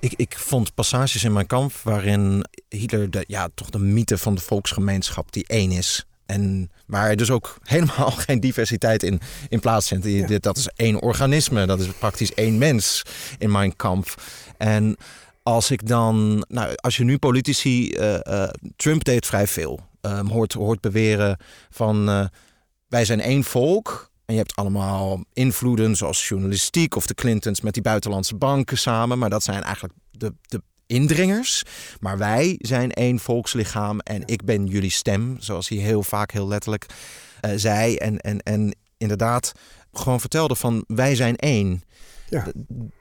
Ik, 0.00 0.12
ik 0.16 0.38
vond 0.38 0.74
passages 0.74 1.24
in 1.24 1.32
mijn 1.32 1.46
kamp 1.46 1.72
waarin 1.82 2.44
Hitler 2.68 3.10
de, 3.10 3.24
ja, 3.26 3.48
toch 3.54 3.70
de 3.70 3.78
mythe 3.78 4.18
van 4.18 4.34
de 4.34 4.40
volksgemeenschap 4.40 5.32
die 5.32 5.46
één 5.46 5.70
is 5.70 6.06
en 6.32 6.70
waar 6.86 7.16
dus 7.16 7.30
ook 7.30 7.56
helemaal 7.62 8.10
geen 8.26 8.40
diversiteit 8.40 9.02
in, 9.02 9.20
in 9.48 9.60
plaatsvindt. 9.60 10.06
Ja. 10.06 10.38
Dat 10.38 10.56
is 10.56 10.68
één 10.68 11.00
organisme, 11.00 11.66
dat 11.66 11.80
is 11.80 11.86
praktisch 11.86 12.34
één 12.34 12.58
mens 12.58 13.02
in 13.38 13.50
mijn 13.50 13.76
kamp. 13.76 14.22
En 14.56 14.96
als 15.42 15.70
ik 15.70 15.86
dan, 15.86 16.44
nou, 16.48 16.72
als 16.74 16.96
je 16.96 17.04
nu 17.04 17.18
politici, 17.18 17.90
uh, 17.90 18.18
uh, 18.22 18.48
Trump 18.76 19.04
deed 19.04 19.26
vrij 19.26 19.46
veel, 19.46 19.80
um, 20.00 20.28
hoort, 20.28 20.52
hoort 20.52 20.80
beweren 20.80 21.38
van 21.70 22.08
uh, 22.08 22.24
wij 22.88 23.04
zijn 23.04 23.20
één 23.20 23.44
volk. 23.44 24.10
En 24.24 24.34
je 24.34 24.40
hebt 24.40 24.56
allemaal 24.56 25.24
invloeden 25.32 25.96
zoals 25.96 26.28
journalistiek 26.28 26.96
of 26.96 27.06
de 27.06 27.14
Clintons 27.14 27.60
met 27.60 27.74
die 27.74 27.82
buitenlandse 27.82 28.34
banken 28.34 28.78
samen. 28.78 29.18
Maar 29.18 29.30
dat 29.30 29.42
zijn 29.42 29.62
eigenlijk 29.62 29.94
de, 30.10 30.34
de 30.42 30.62
indringers. 30.92 31.62
Maar 32.00 32.18
wij 32.18 32.56
zijn 32.58 32.92
één 32.92 33.18
volkslichaam 33.18 33.98
en 34.00 34.22
ik 34.26 34.44
ben 34.44 34.66
jullie 34.66 34.90
stem, 34.90 35.36
zoals 35.40 35.68
hij 35.68 35.78
heel 35.78 36.02
vaak 36.02 36.30
heel 36.30 36.48
letterlijk 36.48 36.86
uh, 37.46 37.50
zei. 37.56 37.96
En, 37.96 38.18
en, 38.18 38.38
en 38.40 38.74
inderdaad 39.02 39.52
gewoon 39.92 40.20
vertelde 40.20 40.54
van 40.54 40.84
wij 40.86 41.14
zijn 41.14 41.36
één. 41.36 41.82
Ja. 42.28 42.46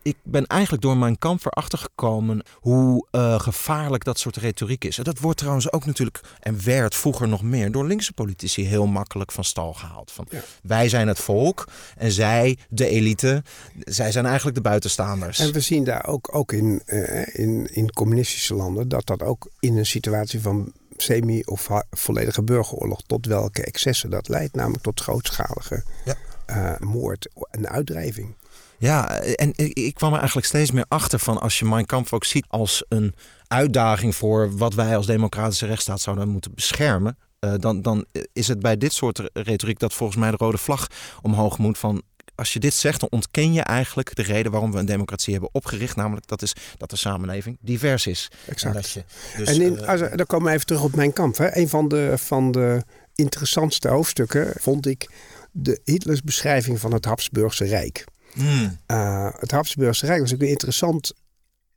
Ik 0.01 0.17
ben 0.23 0.45
eigenlijk 0.47 0.81
door 0.81 0.97
mijn 0.97 1.17
kamp 1.17 1.45
erachter 1.45 1.79
gekomen 1.79 2.41
hoe 2.55 3.07
uh, 3.11 3.39
gevaarlijk 3.39 4.03
dat 4.03 4.19
soort 4.19 4.35
retoriek 4.35 4.83
is. 4.83 4.97
En 4.97 5.03
dat 5.03 5.19
wordt 5.19 5.37
trouwens 5.37 5.71
ook 5.71 5.85
natuurlijk, 5.85 6.21
en 6.39 6.63
werd 6.63 6.95
vroeger 6.95 7.27
nog 7.27 7.41
meer, 7.41 7.71
door 7.71 7.85
linkse 7.85 8.13
politici 8.13 8.65
heel 8.65 8.85
makkelijk 8.85 9.31
van 9.31 9.43
stal 9.43 9.73
gehaald. 9.73 10.11
Van, 10.11 10.27
Wij 10.63 10.89
zijn 10.89 11.07
het 11.07 11.19
volk 11.19 11.67
en 11.97 12.11
zij, 12.11 12.57
de 12.69 12.87
elite, 12.87 13.43
zij 13.79 14.11
zijn 14.11 14.25
eigenlijk 14.25 14.55
de 14.55 14.61
buitenstaanders. 14.61 15.39
En 15.39 15.51
we 15.51 15.59
zien 15.59 15.83
daar 15.83 16.05
ook, 16.05 16.35
ook 16.35 16.51
in, 16.51 16.81
uh, 16.85 17.35
in, 17.35 17.67
in 17.73 17.91
communistische 17.91 18.53
landen 18.53 18.87
dat 18.87 19.05
dat 19.05 19.23
ook 19.23 19.49
in 19.59 19.77
een 19.77 19.85
situatie 19.85 20.41
van 20.41 20.73
semi- 21.01 21.43
of 21.45 21.69
volledige 21.89 22.43
burgeroorlog 22.43 23.01
tot 23.05 23.25
welke 23.25 23.63
excessen 23.63 24.09
dat 24.09 24.27
leidt. 24.27 24.55
Namelijk 24.55 24.83
tot 24.83 25.01
grootschalige 25.01 25.83
ja. 26.05 26.15
uh, 26.49 26.79
moord 26.79 27.29
en 27.51 27.69
uitdrijving. 27.69 28.35
Ja, 28.77 29.09
en 29.19 29.51
ik 29.55 29.93
kwam 29.93 30.11
er 30.11 30.17
eigenlijk 30.17 30.47
steeds 30.47 30.71
meer 30.71 30.85
achter 30.87 31.19
van 31.19 31.41
als 31.41 31.59
je 31.59 31.65
Mein 31.65 31.85
Kampf 31.85 32.13
ook 32.13 32.25
ziet 32.25 32.45
als 32.47 32.85
een 32.89 33.13
uitdaging 33.47 34.15
voor 34.15 34.57
wat 34.57 34.73
wij 34.73 34.95
als 34.95 35.05
democratische 35.05 35.65
rechtsstaat 35.65 36.01
zouden 36.01 36.29
moeten 36.29 36.53
beschermen. 36.55 37.17
dan, 37.59 37.81
dan 37.81 38.05
is 38.33 38.47
het 38.47 38.59
bij 38.59 38.77
dit 38.77 38.93
soort 38.93 39.29
retoriek 39.33 39.79
dat 39.79 39.93
volgens 39.93 40.19
mij 40.19 40.31
de 40.31 40.37
rode 40.37 40.57
vlag 40.57 40.87
omhoog 41.21 41.57
moet 41.57 41.77
van 41.77 42.01
als 42.41 42.53
je 42.53 42.59
dit 42.59 42.73
zegt, 42.73 42.99
dan 42.99 43.09
ontken 43.09 43.53
je 43.53 43.61
eigenlijk 43.61 44.15
de 44.15 44.21
reden 44.21 44.51
waarom 44.51 44.71
we 44.71 44.79
een 44.79 44.85
democratie 44.85 45.33
hebben 45.33 45.49
opgericht. 45.53 45.95
Namelijk 45.95 46.27
dat 46.27 46.41
is 46.41 46.53
dat 46.77 46.89
de 46.89 46.95
samenleving 46.95 47.57
divers 47.59 48.07
is. 48.07 48.31
Exact. 48.47 48.75
En, 48.75 48.81
je, 48.93 49.03
dus, 49.37 49.47
en 49.47 49.61
in, 49.61 49.85
als, 49.85 49.99
dan 49.99 50.25
komen 50.25 50.47
we 50.47 50.53
even 50.53 50.65
terug 50.65 50.83
op 50.83 50.95
mijn 50.95 51.13
kamp. 51.13 51.37
Hè. 51.37 51.57
Een 51.57 51.69
van 51.69 51.87
de, 51.87 52.13
van 52.17 52.51
de 52.51 52.83
interessantste 53.15 53.87
hoofdstukken 53.87 54.53
vond 54.59 54.85
ik 54.85 55.09
de 55.51 55.81
Hitlers 55.83 56.21
beschrijving 56.21 56.79
van 56.79 56.93
het 56.93 57.05
Habsburgse 57.05 57.65
Rijk. 57.65 58.05
Hmm. 58.33 58.77
Uh, 58.87 59.29
het 59.39 59.51
Habsburgse 59.51 60.05
Rijk 60.05 60.19
was 60.19 60.33
ook 60.33 60.41
interessant. 60.41 61.09
Ik 61.09 61.15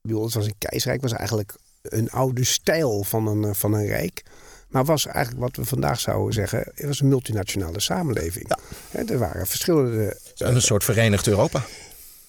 bedoel, 0.03 0.24
het 0.24 0.35
was 0.35 0.46
een 0.46 0.59
keizerrijk, 0.59 1.03
was 1.03 1.12
eigenlijk 1.12 1.55
een 1.83 2.11
oude 2.11 2.44
stijl 2.44 3.03
van 3.03 3.27
een, 3.27 3.44
eh, 3.44 3.55
van 3.55 3.72
een 3.72 3.87
rijk. 3.87 4.22
Maar 4.68 4.85
was 4.85 5.07
eigenlijk 5.07 5.44
wat 5.44 5.57
we 5.57 5.64
vandaag 5.64 6.00
zouden 6.00 6.35
zeggen, 6.35 6.59
het 6.74 6.87
was 6.87 7.00
een 7.00 7.09
multinationale 7.09 7.81
samenleving. 7.81 8.57
Ja. 8.90 9.05
er 9.07 9.18
waren 9.18 9.46
verschillende... 9.46 10.18
Een 10.37 10.62
soort 10.62 10.85
verenigd 10.85 11.27
Europa. 11.27 11.64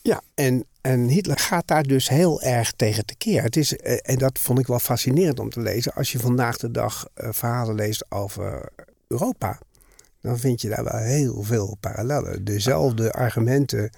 Ja, 0.01 0.21
en, 0.33 0.65
en 0.81 1.07
Hitler 1.07 1.37
gaat 1.37 1.67
daar 1.67 1.83
dus 1.83 2.09
heel 2.09 2.41
erg 2.41 2.71
tegen 2.71 3.05
tekeer. 3.05 3.43
Het 3.43 3.55
is, 3.55 3.77
eh, 3.77 3.97
en 4.01 4.17
dat 4.17 4.39
vond 4.39 4.59
ik 4.59 4.67
wel 4.67 4.79
fascinerend 4.79 5.39
om 5.39 5.49
te 5.49 5.59
lezen. 5.59 5.93
Als 5.93 6.11
je 6.11 6.19
vandaag 6.19 6.57
de 6.57 6.71
dag 6.71 7.07
verhalen 7.13 7.75
leest 7.75 8.05
over 8.11 8.69
Europa 9.07 9.59
dan 10.25 10.39
vind 10.39 10.61
je 10.61 10.69
daar 10.69 10.83
wel 10.83 11.01
heel 11.01 11.43
veel 11.43 11.77
parallellen. 11.79 12.43
Dezelfde 12.43 13.11
argumenten 13.11 13.89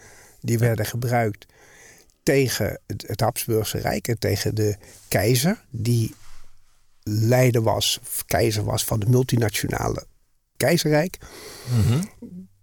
die 0.41 0.59
werden 0.59 0.85
gebruikt 0.85 1.45
tegen 2.23 2.79
het, 2.85 3.03
het 3.07 3.21
Habsburgse 3.21 3.77
Rijk 3.77 4.07
en 4.07 4.19
tegen 4.19 4.55
de 4.55 4.77
keizer, 5.07 5.65
die 5.69 6.15
leider 7.03 7.61
was, 7.61 7.99
keizer 8.25 8.63
was 8.63 8.83
van 8.83 8.99
de 8.99 9.09
multinationale 9.09 10.05
keizerrijk. 10.57 11.17
Mhm. 11.69 12.03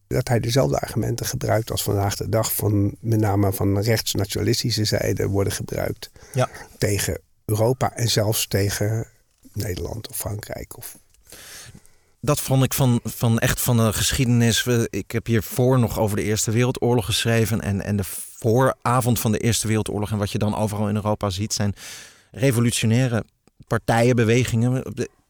Dat 0.06 0.28
hij 0.28 0.40
dezelfde 0.40 0.78
argumenten 0.78 1.26
gebruikt 1.26 1.70
als 1.70 1.82
vandaag 1.82 2.16
de 2.16 2.28
dag 2.28 2.54
van 2.54 2.96
met 3.00 3.20
name 3.20 3.52
van 3.52 3.80
rechtsnationalistische 3.80 4.84
zijde 4.84 5.26
worden 5.26 5.52
gebruikt 5.52 6.10
ja. 6.34 6.48
tegen 6.78 7.20
Europa 7.44 7.92
en 7.92 8.08
zelfs 8.08 8.46
tegen 8.46 9.06
Nederland 9.52 10.08
of 10.08 10.16
Frankrijk 10.16 10.76
of 10.76 10.96
dat 12.24 12.40
vond 12.40 12.64
ik 12.64 12.74
van, 12.74 13.00
van 13.04 13.38
echt 13.38 13.60
van 13.60 13.76
de 13.76 13.92
geschiedenis. 13.92 14.66
Ik 14.90 15.10
heb 15.10 15.26
hiervoor 15.26 15.78
nog 15.78 15.98
over 15.98 16.16
de 16.16 16.22
Eerste 16.22 16.50
Wereldoorlog 16.50 17.04
geschreven. 17.04 17.60
En, 17.60 17.82
en 17.84 17.96
de 17.96 18.04
vooravond 18.38 19.20
van 19.20 19.32
de 19.32 19.38
Eerste 19.38 19.66
Wereldoorlog. 19.66 20.10
En 20.10 20.18
wat 20.18 20.30
je 20.30 20.38
dan 20.38 20.56
overal 20.56 20.88
in 20.88 20.94
Europa 20.94 21.30
ziet, 21.30 21.52
zijn 21.52 21.74
revolutionaire 22.30 23.24
partijen, 23.66 24.16
bewegingen. 24.16 24.82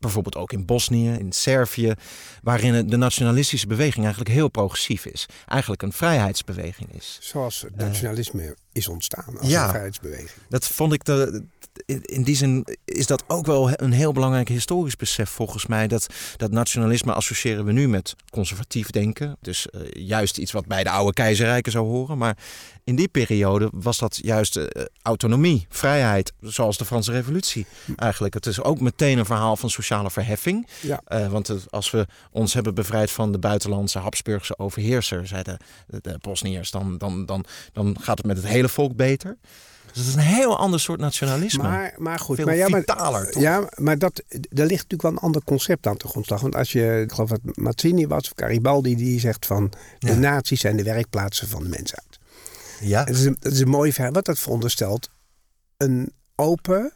Bijvoorbeeld 0.05 0.37
ook 0.37 0.53
in 0.53 0.65
Bosnië, 0.65 1.11
in 1.11 1.33
Servië. 1.33 1.95
Waarin 2.43 2.89
de 2.89 2.97
nationalistische 2.97 3.67
beweging 3.67 4.05
eigenlijk 4.05 4.35
heel 4.35 4.49
progressief 4.49 5.07
is. 5.07 5.27
Eigenlijk 5.47 5.83
een 5.83 5.93
vrijheidsbeweging 5.93 6.93
is. 6.93 7.19
Zoals 7.21 7.61
het 7.61 7.77
nationalisme 7.77 8.57
is 8.73 8.89
ontstaan 8.89 9.39
als 9.39 9.53
een 9.53 9.69
vrijheidsbeweging. 9.69 10.31
Dat 10.49 10.67
vond 10.67 10.93
ik 10.93 11.05
de, 11.05 11.45
in 11.87 12.23
die 12.23 12.37
zin 12.37 12.67
is 12.85 13.07
dat 13.07 13.25
ook 13.27 13.47
wel 13.47 13.71
een 13.73 13.93
heel 13.93 14.13
belangrijk 14.13 14.49
historisch 14.49 14.97
besef 14.97 15.31
volgens 15.31 15.67
mij. 15.67 15.87
Dat, 15.89 16.07
dat 16.37 16.51
nationalisme 16.51 17.13
associëren 17.13 17.65
we 17.65 17.73
nu 17.73 17.89
met 17.89 18.15
conservatief 18.31 18.91
denken. 18.91 19.37
Dus 19.41 19.67
uh, 19.71 19.81
juist 19.93 20.39
iets 20.39 20.53
wat 20.53 20.67
bij 20.67 20.85
de 20.85 20.91
oude 20.91 21.13
keizerrijken 21.13 21.73
zou 21.73 21.87
horen. 21.87 22.19
Maar 22.19 22.37
in 22.85 22.97
die 22.97 23.09
periode 23.09 23.71
was 23.73 23.99
dat 23.99 24.19
juist 24.23 24.57
uh, 24.57 24.67
autonomie, 25.03 25.67
vrijheid. 25.69 26.33
Zoals 26.41 26.77
de 26.79 26.85
Franse 26.85 27.13
revolutie 27.13 27.67
eigenlijk. 27.97 28.35
Het 28.35 28.47
is 28.47 28.63
ook 28.63 28.81
meteen 28.81 29.19
een 29.19 29.27
verhaal 29.27 29.57
van 29.57 29.71
sociale 29.71 30.11
verheffing. 30.11 30.69
Ja. 30.81 31.01
Uh, 31.09 31.29
want 31.29 31.47
het, 31.47 31.71
als 31.71 31.91
we 31.91 32.07
ons 32.31 32.55
hebben 32.55 32.75
bevrijd 32.75 33.11
van 33.11 33.33
de 33.33 33.39
buitenlandse 33.39 33.99
Habsburgse 33.99 34.59
overheerser, 34.59 35.27
zeiden 35.27 35.59
de, 35.87 35.99
de 36.03 36.19
Bosniërs, 36.21 36.71
dan, 36.71 36.99
dan, 36.99 37.27
dan, 37.27 37.45
dan 37.73 37.97
gaat 38.01 38.19
het 38.19 38.27
met 38.27 38.37
het 38.37 38.47
hele 38.47 38.69
volk 38.69 38.97
beter. 38.97 39.37
Dus 39.95 40.03
het 40.03 40.07
is 40.07 40.15
een 40.15 40.35
heel 40.35 40.59
ander 40.59 40.81
soort 40.81 41.01
nationalisme. 41.01 41.64
Maar, 41.71 41.95
maar 41.99 42.19
goed, 42.19 42.37
Veel 42.37 42.45
maar 42.45 42.57
ja, 42.57 42.67
vitaler, 42.67 43.31
toch? 43.31 43.43
Ja, 43.43 43.69
maar 43.75 43.99
dat, 43.99 44.23
daar 44.29 44.67
ligt 44.67 44.83
natuurlijk 44.83 45.03
wel 45.03 45.11
een 45.11 45.19
ander 45.19 45.45
concept 45.45 45.87
aan 45.87 45.97
de 45.97 46.09
grondslag. 46.09 46.41
Want 46.41 46.57
als 46.57 46.73
je, 46.73 47.01
ik 47.05 47.13
geloof 47.13 47.29
dat 47.29 47.41
Mazzini 47.57 48.07
was 48.07 48.25
of 48.25 48.33
Garibaldi, 48.37 48.97
die 48.97 49.21
zegt 49.21 49.47
van 49.47 49.73
de 49.99 50.15
naties 50.15 50.61
zijn 50.61 50.77
de 50.77 50.83
werkplaatsen 50.83 51.49
van 51.49 51.63
de 51.63 51.69
mensheid. 51.69 52.19
Ja. 52.81 53.05
Dat 53.05 53.17
is 53.17 53.25
een, 53.25 53.37
dat 53.41 53.53
is 53.53 53.61
een 53.61 53.69
mooi 53.69 53.93
verhaal. 53.93 54.13
Wat 54.13 54.25
dat 54.25 54.39
veronderstelt, 54.39 55.11
een 55.77 56.13
open 56.35 56.93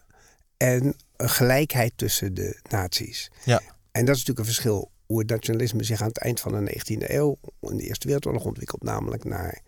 en 0.57 0.95
een 1.17 1.31
gelijkheid 1.31 1.93
tussen 1.97 2.35
de 2.35 2.61
naties. 2.69 3.31
Ja. 3.45 3.61
En 3.91 4.05
dat 4.05 4.17
is 4.17 4.25
natuurlijk 4.25 4.39
een 4.39 4.55
verschil 4.55 4.91
hoe 5.07 5.19
het 5.19 5.29
nationalisme 5.29 5.83
zich 5.83 6.01
aan 6.01 6.09
het 6.09 6.19
eind 6.19 6.41
van 6.41 6.65
de 6.65 6.73
19e 6.73 7.11
eeuw, 7.11 7.39
in 7.61 7.77
de 7.77 7.83
Eerste 7.83 8.07
Wereldoorlog 8.07 8.45
ontwikkelt, 8.45 8.83
namelijk 8.83 9.25
naar 9.25 9.61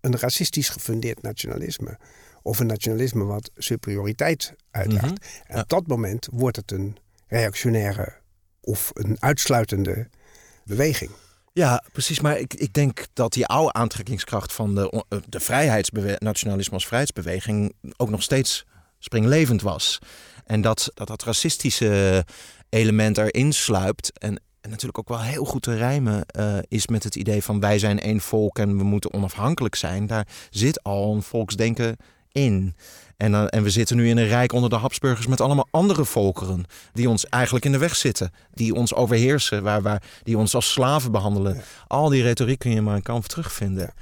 een 0.00 0.18
racistisch 0.18 0.68
gefundeerd 0.68 1.22
nationalisme 1.22 1.98
of 2.48 2.58
een 2.58 2.66
nationalisme 2.66 3.24
wat 3.24 3.50
superioriteit 3.56 4.54
uitdraagt. 4.70 5.18
Mhm. 5.20 5.52
En 5.52 5.60
op 5.60 5.68
dat 5.68 5.86
moment 5.86 6.28
wordt 6.32 6.56
het 6.56 6.70
een 6.70 6.96
reactionaire 7.26 8.16
of 8.60 8.90
een 8.94 9.16
uitsluitende 9.20 10.08
beweging. 10.64 11.10
Ja, 11.52 11.84
precies. 11.92 12.20
Maar 12.20 12.38
ik, 12.38 12.54
ik 12.54 12.72
denk 12.72 13.06
dat 13.12 13.32
die 13.32 13.46
oude 13.46 13.72
aantrekkingskracht 13.72 14.52
van 14.52 14.74
de, 14.74 15.04
eh, 15.08 15.18
de 15.28 15.40
vrijheidsnationalisme 15.40 16.74
als 16.74 16.86
vrijheidsbeweging 16.86 17.74
ook 17.96 18.10
nog 18.10 18.22
steeds 18.22 18.66
springlevend 18.98 19.62
was. 19.62 19.98
En 20.44 20.60
dat 20.60 20.90
dat, 20.94 21.06
dat 21.06 21.22
racistische 21.22 22.24
element 22.68 23.18
erin 23.18 23.52
sluipt. 23.52 24.18
En, 24.18 24.40
en 24.60 24.70
natuurlijk 24.70 24.98
ook 24.98 25.08
wel 25.08 25.22
heel 25.22 25.44
goed 25.44 25.62
te 25.62 25.76
rijmen 25.76 26.24
uh, 26.38 26.58
is 26.68 26.86
met 26.86 27.04
het 27.04 27.16
idee 27.16 27.42
van 27.42 27.60
wij 27.60 27.78
zijn 27.78 28.00
één 28.00 28.20
volk 28.20 28.58
en 28.58 28.76
we 28.76 28.84
moeten 28.84 29.12
onafhankelijk 29.12 29.74
zijn. 29.74 30.06
Daar 30.06 30.26
zit 30.50 30.82
al 30.82 31.14
een 31.14 31.22
volksdenken 31.22 31.96
in. 32.32 32.74
En, 33.16 33.32
uh, 33.32 33.44
en 33.48 33.62
we 33.62 33.70
zitten 33.70 33.96
nu 33.96 34.08
in 34.08 34.16
een 34.16 34.26
rijk 34.26 34.52
onder 34.52 34.70
de 34.70 34.76
Habsburgers 34.76 35.26
met 35.26 35.40
allemaal 35.40 35.68
andere 35.70 36.04
volkeren. 36.04 36.64
Die 36.92 37.08
ons 37.08 37.26
eigenlijk 37.28 37.64
in 37.64 37.72
de 37.72 37.78
weg 37.78 37.96
zitten. 37.96 38.32
Die 38.54 38.74
ons 38.74 38.94
overheersen. 38.94 39.62
Waar, 39.62 39.82
waar, 39.82 40.02
die 40.22 40.38
ons 40.38 40.54
als 40.54 40.72
slaven 40.72 41.12
behandelen. 41.12 41.62
Al 41.86 42.08
die 42.08 42.22
retoriek 42.22 42.58
kun 42.58 42.70
je 42.70 42.80
maar 42.80 42.96
in 42.96 43.02
kamp 43.02 43.26
terugvinden. 43.26 43.92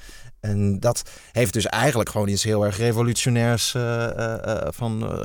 En 0.40 0.80
dat 0.80 1.02
heeft 1.32 1.52
dus 1.52 1.66
eigenlijk 1.66 2.08
gewoon 2.10 2.28
iets 2.28 2.42
heel 2.42 2.64
erg 2.64 2.76
revolutionairs 2.76 3.74
uh, 3.74 3.82
uh, 3.82 4.56
van 4.68 5.24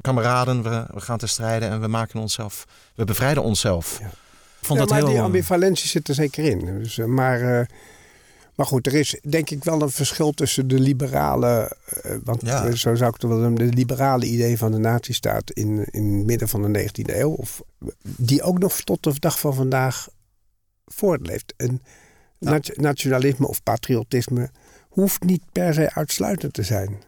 kameraden. 0.00 0.62
We, 0.62 0.86
we, 0.94 1.00
gaan 1.00 1.18
te 1.18 1.26
strijden 1.26 1.70
en 1.70 1.80
we 1.80 1.86
maken 1.86 2.20
onszelf, 2.20 2.64
we 2.94 3.04
bevrijden 3.04 3.42
onszelf. 3.42 3.98
Ja. 4.00 4.10
Vond 4.60 4.78
ja, 4.78 4.84
dat 4.84 4.94
maar 4.94 4.98
heel... 4.98 5.08
die 5.08 5.20
ambivalentie 5.20 5.88
zit 5.88 6.08
er 6.08 6.14
zeker 6.14 6.44
in. 6.44 6.78
Dus, 6.78 6.96
maar 6.96 7.68
maar 8.54 8.66
goed, 8.66 8.86
er 8.86 8.94
is 8.94 9.16
denk 9.28 9.50
ik 9.50 9.64
wel 9.64 9.82
een 9.82 9.90
verschil 9.90 10.32
tussen 10.32 10.68
de 10.68 10.80
liberale, 10.80 11.76
uh, 12.06 12.16
want 12.24 12.40
zo 12.78 12.94
zou 12.94 13.14
ik 13.14 13.20
het 13.20 13.22
wel 13.22 13.38
noemen, 13.38 13.68
de 13.68 13.76
liberale 13.76 14.26
idee 14.26 14.58
van 14.58 14.72
de 14.72 14.78
nazistaat 14.78 15.50
in, 15.50 15.84
in 15.90 16.14
het 16.14 16.26
midden 16.26 16.48
van 16.48 16.72
de 16.72 16.90
19e 16.90 17.14
eeuw, 17.16 17.30
of, 17.30 17.62
die 18.02 18.42
ook 18.42 18.58
nog 18.58 18.80
tot 18.80 19.02
de 19.02 19.14
dag 19.18 19.40
van 19.40 19.54
vandaag 19.54 20.08
voortleeft. 20.86 21.54
Een 21.56 21.82
nationalisme 22.74 23.48
of 23.48 23.62
patriotisme 23.62 24.50
hoeft 24.92 25.22
niet 25.22 25.42
per 25.52 25.74
se 25.74 25.94
uitsluitend 25.94 26.52
te 26.52 26.62
zijn. 26.62 27.02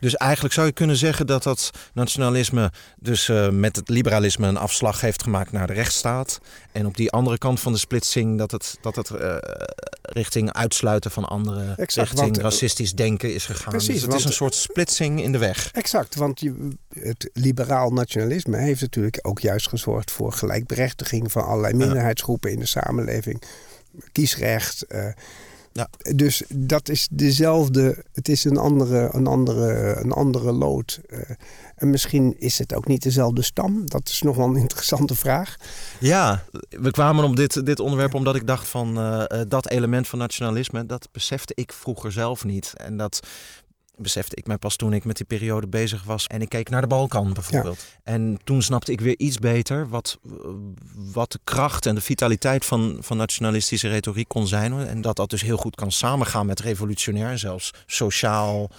Dus 0.00 0.16
eigenlijk 0.16 0.54
zou 0.54 0.66
je 0.66 0.72
kunnen 0.72 0.96
zeggen 0.96 1.26
dat 1.26 1.42
dat 1.42 1.70
nationalisme 1.94 2.72
dus 2.98 3.28
uh, 3.28 3.48
met 3.48 3.76
het 3.76 3.88
liberalisme 3.88 4.46
een 4.46 4.56
afslag 4.56 5.00
heeft 5.00 5.22
gemaakt 5.22 5.52
naar 5.52 5.66
de 5.66 5.72
rechtsstaat. 5.72 6.40
En 6.72 6.86
op 6.86 6.96
die 6.96 7.10
andere 7.10 7.38
kant 7.38 7.60
van 7.60 7.72
de 7.72 7.78
splitsing 7.78 8.38
dat 8.38 8.50
het, 8.50 8.78
dat 8.80 8.96
het 8.96 9.10
uh, 9.10 9.36
richting 10.02 10.52
uitsluiten 10.52 11.10
van 11.10 11.24
anderen, 11.24 11.76
exact, 11.76 12.08
richting 12.08 12.30
want, 12.30 12.36
racistisch 12.36 12.94
denken 12.94 13.34
is 13.34 13.46
gegaan. 13.46 13.70
Precies, 13.70 13.94
dus 13.94 14.02
het 14.02 14.14
is 14.14 14.24
een 14.24 14.32
soort 14.32 14.54
splitsing 14.54 15.22
in 15.22 15.32
de 15.32 15.38
weg. 15.38 15.70
Exact, 15.72 16.14
want 16.14 16.40
je, 16.40 16.68
het 16.94 17.30
liberaal 17.32 17.90
nationalisme 17.90 18.56
heeft 18.56 18.80
natuurlijk 18.80 19.18
ook 19.22 19.40
juist 19.40 19.68
gezorgd 19.68 20.10
voor 20.10 20.32
gelijkberechtiging 20.32 21.32
van 21.32 21.44
allerlei 21.44 21.74
minderheidsgroepen 21.74 22.50
in 22.50 22.58
de 22.58 22.66
samenleving. 22.66 23.42
Kiesrecht. 24.12 24.84
Uh, 24.88 25.06
ja. 25.72 25.88
Dus 26.14 26.42
dat 26.54 26.88
is 26.88 27.08
dezelfde, 27.10 28.04
het 28.12 28.28
is 28.28 28.44
een 28.44 28.56
andere, 28.56 29.08
een 29.12 29.26
andere, 29.26 29.96
een 29.96 30.12
andere 30.12 30.52
lood. 30.52 31.00
Uh, 31.08 31.18
en 31.76 31.90
misschien 31.90 32.34
is 32.38 32.58
het 32.58 32.74
ook 32.74 32.86
niet 32.86 33.02
dezelfde 33.02 33.42
stam. 33.42 33.90
Dat 33.90 34.08
is 34.08 34.22
nog 34.22 34.36
wel 34.36 34.46
een 34.46 34.56
interessante 34.66 35.14
vraag. 35.14 35.56
Ja, 36.00 36.44
we 36.68 36.90
kwamen 36.90 37.24
op 37.24 37.36
dit, 37.36 37.66
dit 37.66 37.80
onderwerp 37.80 38.14
omdat 38.14 38.36
ik 38.36 38.46
dacht 38.46 38.68
van 38.68 38.98
uh, 38.98 39.24
dat 39.48 39.68
element 39.68 40.08
van 40.08 40.18
nationalisme, 40.18 40.86
dat 40.86 41.08
besefte 41.12 41.52
ik 41.56 41.72
vroeger 41.72 42.12
zelf 42.12 42.44
niet. 42.44 42.72
En 42.76 42.96
dat 42.96 43.20
besefte 44.02 44.36
ik 44.36 44.46
mij 44.46 44.58
pas 44.58 44.76
toen 44.76 44.92
ik 44.92 45.04
met 45.04 45.16
die 45.16 45.26
periode 45.26 45.66
bezig 45.66 46.04
was. 46.04 46.26
En 46.26 46.40
ik 46.40 46.48
keek 46.48 46.68
naar 46.68 46.80
de 46.80 46.86
Balkan 46.86 47.32
bijvoorbeeld. 47.32 47.86
En 48.02 48.38
toen 48.44 48.62
snapte 48.62 48.92
ik 48.92 49.00
weer 49.00 49.18
iets 49.18 49.38
beter 49.38 49.88
wat, 49.88 50.18
wat 51.12 51.32
de 51.32 51.38
kracht 51.44 51.86
en 51.86 51.94
de 51.94 52.00
vitaliteit 52.00 52.64
van, 52.64 52.96
van 53.00 53.16
nationalistische 53.16 53.88
retoriek 53.88 54.28
kon 54.28 54.46
zijn. 54.46 54.72
En 54.72 55.00
dat 55.00 55.16
dat 55.16 55.30
dus 55.30 55.42
heel 55.42 55.56
goed 55.56 55.74
kan 55.74 55.92
samengaan 55.92 56.46
met 56.46 56.60
revolutionair, 56.60 57.38
zelfs 57.38 57.72
sociaal, 57.86 58.70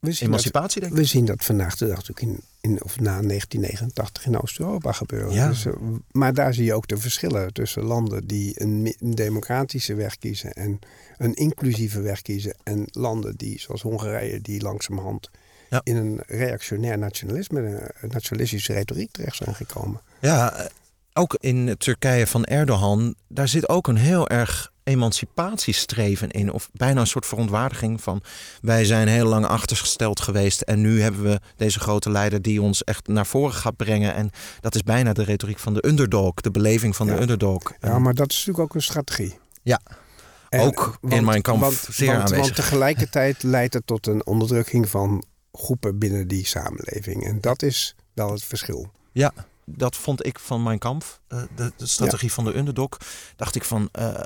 we 0.00 0.12
zien 0.12 0.28
emancipatie, 0.28 0.80
dat, 0.80 0.90
denk 0.90 0.92
ik. 0.92 1.06
We 1.06 1.16
zien 1.16 1.24
dat 1.24 1.44
vandaag 1.44 1.76
de 1.76 1.86
dag 1.86 1.96
natuurlijk 1.96 2.20
in, 2.20 2.40
in, 2.60 2.82
of 2.84 3.00
na 3.00 3.20
1989 3.20 4.26
in 4.26 4.40
Oost-Europa 4.40 4.92
gebeuren. 4.92 5.32
Ja. 5.32 5.48
Dus, 5.48 5.64
uh, 5.64 5.72
maar 6.10 6.34
daar 6.34 6.54
zie 6.54 6.64
je 6.64 6.74
ook 6.74 6.88
de 6.88 6.96
verschillen 6.96 7.52
tussen 7.52 7.82
landen 7.82 8.26
die 8.26 8.62
een, 8.62 8.94
een, 8.98 9.14
democratische 9.14 9.94
weg 9.94 10.16
kiezen 10.16 10.52
en 10.52 10.78
een 11.16 11.34
inclusieve 11.34 12.00
weg 12.00 12.22
kiezen. 12.22 12.56
En 12.62 12.84
landen 12.90 13.36
die, 13.36 13.60
zoals 13.60 13.82
Hongarije, 13.82 14.40
die 14.40 14.62
langzamerhand 14.62 15.30
ja. 15.70 15.80
in 15.84 15.96
een 15.96 16.20
reactionair 16.26 16.98
nationalisme, 16.98 17.90
een 18.00 18.08
nationalistische 18.08 18.72
retoriek 18.72 19.10
terecht 19.10 19.36
zijn 19.36 19.54
gekomen. 19.54 20.00
Ja, 20.20 20.68
ook 21.12 21.36
in 21.40 21.74
Turkije 21.78 22.26
van 22.26 22.44
Erdogan, 22.44 23.14
daar 23.28 23.48
zit 23.48 23.68
ook 23.68 23.86
een 23.86 23.96
heel 23.96 24.28
erg 24.28 24.72
emancipatiestreven 24.88 26.30
in. 26.30 26.52
Of 26.52 26.70
bijna 26.72 27.00
een 27.00 27.06
soort 27.06 27.26
verontwaardiging 27.26 28.00
van 28.00 28.22
wij 28.60 28.84
zijn 28.84 29.08
heel 29.08 29.26
lang 29.26 29.46
achtergesteld 29.46 30.20
geweest. 30.20 30.60
En 30.60 30.80
nu 30.80 31.00
hebben 31.00 31.22
we 31.22 31.40
deze 31.56 31.80
grote 31.80 32.10
leider 32.10 32.42
die 32.42 32.62
ons 32.62 32.84
echt 32.84 33.06
naar 33.06 33.26
voren 33.26 33.54
gaat 33.54 33.76
brengen. 33.76 34.14
En 34.14 34.30
dat 34.60 34.74
is 34.74 34.82
bijna 34.82 35.12
de 35.12 35.24
retoriek 35.24 35.58
van 35.58 35.74
de 35.74 35.86
underdog, 35.86 36.34
de 36.34 36.50
beleving 36.50 36.96
van 36.96 37.06
ja. 37.06 37.14
de 37.14 37.20
underdog. 37.20 37.72
Ja, 37.80 37.98
maar 37.98 38.14
dat 38.14 38.30
is 38.30 38.36
natuurlijk 38.36 38.64
ook 38.64 38.74
een 38.74 38.82
strategie. 38.82 39.38
Ja. 39.62 39.80
En, 40.48 40.60
ook 40.60 40.98
want, 41.00 41.14
in 41.14 41.24
mijn 41.24 41.42
kamp 41.42 41.60
want, 41.60 41.86
zeer 41.90 42.06
want, 42.06 42.20
aanwezig. 42.20 42.44
Want 42.44 42.54
tegelijkertijd 42.54 43.42
leidt 43.56 43.74
het 43.74 43.86
tot 43.86 44.06
een 44.06 44.26
onderdrukking 44.26 44.88
van 44.88 45.24
groepen 45.52 45.98
binnen 45.98 46.28
die 46.28 46.46
samenleving. 46.46 47.24
En 47.24 47.40
dat 47.40 47.62
is 47.62 47.94
wel 48.14 48.30
het 48.30 48.44
verschil. 48.44 48.90
Ja, 49.12 49.32
dat 49.64 49.96
vond 49.96 50.26
ik 50.26 50.38
van 50.38 50.62
mijn 50.62 50.78
kamp, 50.78 51.20
uh, 51.28 51.42
de, 51.56 51.72
de, 51.76 51.86
strategie 51.86 52.28
ja. 52.28 52.34
van 52.34 52.44
de 52.44 52.56
underdog. 52.56 52.88
Dacht 53.36 53.54
ik 53.54 53.64
van, 53.64 53.88
uh, 53.98 54.20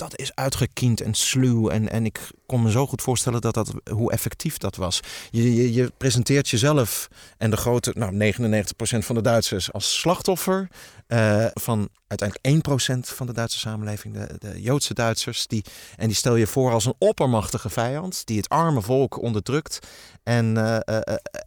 dat 0.00 0.18
is 0.18 0.34
uitgekiend 0.34 1.00
en 1.00 1.14
sluw. 1.14 1.68
En, 1.68 1.90
en 1.90 2.04
ik 2.04 2.30
kon 2.46 2.62
me 2.62 2.70
zo 2.70 2.86
goed 2.86 3.02
voorstellen 3.02 3.40
dat 3.40 3.54
dat, 3.54 3.72
hoe 3.90 4.12
effectief 4.12 4.58
dat 4.58 4.76
was. 4.76 5.00
Je, 5.30 5.54
je, 5.54 5.72
je 5.72 5.92
presenteert 5.96 6.48
jezelf 6.48 7.08
en 7.38 7.50
de 7.50 7.56
grote, 7.56 7.92
nou 7.94 8.32
99% 8.34 8.72
van 8.98 9.14
de 9.14 9.22
Duitsers 9.22 9.72
als 9.72 9.98
slachtoffer. 9.98 10.68
Uh, 11.08 11.46
van 11.54 11.88
uiteindelijk 12.06 12.68
1% 12.68 13.14
van 13.14 13.26
de 13.26 13.32
Duitse 13.32 13.58
samenleving, 13.58 14.14
de, 14.14 14.36
de 14.38 14.62
Joodse 14.62 14.94
Duitsers. 14.94 15.46
Die, 15.46 15.64
en 15.96 16.06
die 16.06 16.16
stel 16.16 16.36
je 16.36 16.46
voor 16.46 16.72
als 16.72 16.84
een 16.84 16.94
oppermachtige 16.98 17.70
vijand 17.70 18.26
die 18.26 18.36
het 18.36 18.48
arme 18.48 18.82
volk 18.82 19.22
onderdrukt. 19.22 19.78
En, 20.22 20.56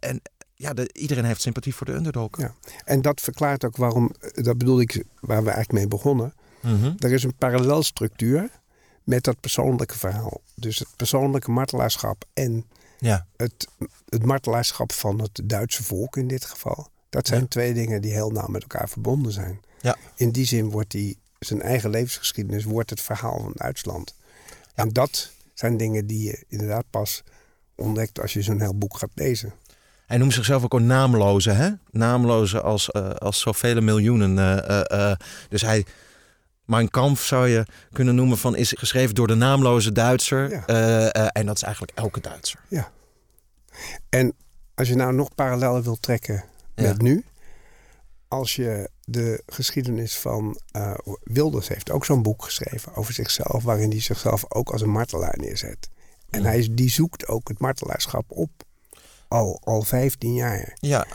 en 0.00 0.22
ja, 0.54 0.74
de, 0.74 0.90
iedereen 0.92 1.24
heeft 1.24 1.40
sympathie 1.40 1.74
voor 1.74 1.86
de 1.86 1.92
underdog. 1.92 2.28
Ja. 2.38 2.54
En 2.84 3.02
dat 3.02 3.20
verklaart 3.20 3.64
ook 3.64 3.76
waarom, 3.76 4.14
dat 4.34 4.58
bedoel 4.58 4.80
ik, 4.80 5.04
waar 5.20 5.44
we 5.44 5.50
eigenlijk 5.50 5.72
mee 5.72 5.88
begonnen. 5.88 6.34
Mm 6.64 6.80
-hmm. 6.80 6.94
Er 6.98 7.12
is 7.12 7.22
een 7.22 7.34
parallelstructuur 7.34 8.50
met 9.02 9.24
dat 9.24 9.40
persoonlijke 9.40 9.98
verhaal. 9.98 10.40
Dus 10.54 10.78
het 10.78 10.88
persoonlijke 10.96 11.50
martelaarschap 11.50 12.24
en 12.32 12.64
ja. 12.98 13.26
het, 13.36 13.68
het 14.08 14.24
martelaarschap 14.24 14.92
van 14.92 15.20
het 15.20 15.40
Duitse 15.44 15.82
volk 15.82 16.16
in 16.16 16.28
dit 16.28 16.44
geval. 16.44 16.88
Dat 17.10 17.26
zijn 17.26 17.40
Ja. 17.40 17.46
twee 17.46 17.74
dingen 17.74 18.02
die 18.02 18.12
heel 18.12 18.30
nauw 18.30 18.46
met 18.46 18.62
elkaar 18.62 18.88
verbonden 18.88 19.32
zijn. 19.32 19.60
Ja. 19.80 19.96
In 20.16 20.30
die 20.30 20.46
zin 20.46 20.70
wordt 20.70 20.90
die, 20.90 21.18
zijn 21.38 21.62
eigen 21.62 21.90
levensgeschiedenis 21.90 22.64
wordt 22.64 22.90
het 22.90 23.00
verhaal 23.00 23.40
van 23.40 23.52
Duitsland. 23.54 24.14
En 24.74 24.88
dat 24.88 25.30
zijn 25.54 25.76
dingen 25.76 26.06
die 26.06 26.24
je 26.24 26.44
inderdaad 26.48 26.84
pas 26.90 27.22
ontdekt 27.74 28.20
als 28.20 28.32
je 28.32 28.42
zo'n 28.42 28.60
heel 28.60 28.78
boek 28.78 28.96
gaat 28.96 29.10
lezen. 29.14 29.52
Hij 30.06 30.16
noemt 30.18 30.32
zichzelf 30.32 30.64
ook 30.64 30.74
een 30.74 30.86
naamloze, 30.86 31.50
hè? 31.50 31.70
Naamloze 31.90 32.60
als, 32.60 32.88
uh, 32.92 33.10
als 33.10 33.40
zoveel 33.40 33.80
miljoenen. 33.80 34.36
Uh, 34.36 34.80
uh, 34.92 35.12
dus 35.48 35.62
hij, 35.62 35.84
Mein 36.64 36.90
Kampf 36.90 37.24
zou 37.24 37.48
je 37.48 37.66
kunnen 37.92 38.14
noemen 38.14 38.38
van 38.38 38.56
is 38.56 38.74
geschreven 38.78 39.14
door 39.14 39.26
de 39.26 39.34
naamloze 39.34 39.92
Duitser. 39.92 40.50
Ja. 40.50 40.66
en 41.32 41.46
dat 41.46 41.56
is 41.56 41.62
eigenlijk 41.62 41.98
elke 41.98 42.20
Duitser. 42.20 42.60
Ja. 42.68 42.90
En 44.08 44.32
als 44.74 44.88
je 44.88 44.94
nou 44.94 45.14
nog 45.14 45.34
parallellen 45.34 45.82
wilt 45.82 46.02
trekken 46.02 46.44
met 46.74 46.84
Ja. 46.86 47.02
nu. 47.02 47.24
Als 48.28 48.56
je 48.56 48.90
de 49.04 49.42
geschiedenis 49.46 50.16
van 50.18 50.60
eh, 50.70 50.94
Wilders 51.22 51.68
heeft 51.68 51.90
ook 51.90 52.04
zo'n 52.04 52.22
boek 52.22 52.44
geschreven 52.44 52.94
over 52.94 53.12
zichzelf. 53.14 53.62
Waarin 53.62 53.90
hij 53.90 54.00
zichzelf 54.00 54.44
ook 54.48 54.70
als 54.70 54.80
een 54.82 54.90
martelaar 54.90 55.34
neerzet. 55.38 55.88
En 56.30 56.42
Ja. 56.42 56.46
hij, 56.46 56.68
die 56.70 56.90
zoekt 56.90 57.26
ook 57.28 57.48
het 57.48 57.58
martelaarschap 57.58 58.24
op. 58.28 58.50
Al, 59.28 59.60
al 59.64 59.82
15 59.82 60.34
jaar. 60.34 60.76
Ja. 60.80 61.06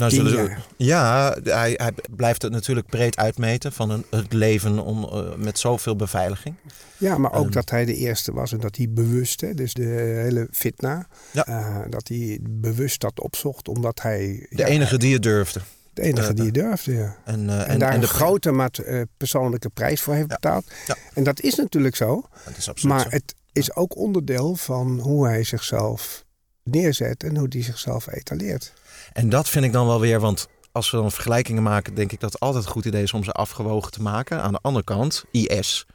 Nou, 0.00 0.10
zullen 0.12 0.56
ja, 0.76 1.36
hij, 1.42 1.72
hij 1.76 1.92
blijft 2.10 2.42
het 2.42 2.52
natuurlijk 2.52 2.86
breed 2.86 3.16
uitmeten 3.16 3.72
van 3.72 3.90
een, 3.90 4.04
het 4.10 4.32
leven 4.32 4.78
om, 4.78 5.04
eh, 5.04 5.34
met 5.36 5.58
zoveel 5.58 5.96
beveiliging. 5.96 6.54
Ja, 6.96 7.18
maar 7.18 7.32
ook 7.32 7.52
dat 7.52 7.70
hij 7.70 7.84
de 7.84 7.94
eerste 7.94 8.32
was 8.32 8.52
en 8.52 8.58
dat 8.60 8.76
hij 8.76 8.86
bewust, 8.90 9.40
hè, 9.40 9.54
dus 9.54 9.74
de 9.74 9.82
hele 10.24 10.48
fitna, 10.52 11.06
Ja. 11.30 11.46
eh, 11.46 11.76
dat 11.88 12.08
hij 12.08 12.38
bewust 12.42 13.00
dat 13.00 13.20
opzocht 13.20 13.68
omdat 13.68 14.02
hij 14.02 14.46
De 14.50 14.56
ja, 14.56 14.66
enige 14.66 14.98
die 14.98 15.12
het 15.12 15.22
durfde. 15.22 15.60
de 15.92 16.02
enige 16.02 16.28
eh, 16.28 16.34
die 16.34 16.44
het 16.44 16.54
durfde. 16.54 16.92
Ja. 16.92 17.16
En, 17.24 17.66
En, 17.66 17.78
daar 17.78 17.90
de 17.90 17.96
een 17.96 18.06
grote 18.12 18.50
maat, 18.50 18.80
persoonlijke 19.16 19.68
prijs 19.68 20.00
voor 20.00 20.14
heeft 20.14 20.28
Ja. 20.28 20.34
betaald. 20.34 20.64
Ja. 20.86 20.96
En 21.14 21.22
dat 21.24 21.40
is 21.40 21.54
natuurlijk 21.54 21.96
zo, 21.96 22.24
Dat 22.44 22.56
is 22.56 22.68
absoluut 22.68 22.94
maar 22.96 23.02
zo. 23.04 23.08
het 23.08 23.34
is 23.52 23.74
ook 23.74 23.96
onderdeel 23.96 24.54
van 24.56 24.98
hoe 25.00 25.26
hij 25.26 25.44
zichzelf 25.44 26.24
neerzet 26.64 27.22
en 27.24 27.36
hoe 27.36 27.46
hij 27.48 27.62
zichzelf 27.62 28.06
etaleert. 28.12 28.72
En 29.12 29.28
dat 29.28 29.48
vind 29.48 29.64
ik 29.64 29.72
dan 29.72 29.86
wel 29.86 30.00
weer, 30.00 30.20
want 30.20 30.48
als 30.72 30.90
we 30.90 30.96
dan 30.96 31.12
vergelijkingen 31.12 31.62
maken, 31.62 31.94
denk 31.94 32.12
ik 32.12 32.20
dat 32.20 32.32
het 32.32 32.40
altijd 32.42 32.64
een 32.64 32.70
goed 32.70 32.84
idee 32.84 33.02
is 33.02 33.12
om 33.12 33.24
ze 33.24 33.32
afgewogen 33.32 33.92
te 33.92 34.02
maken. 34.02 34.42
Aan 34.42 34.52
de 34.52 34.58
andere 34.62 34.84
kant, 34.84 35.24
IS. 35.30 35.86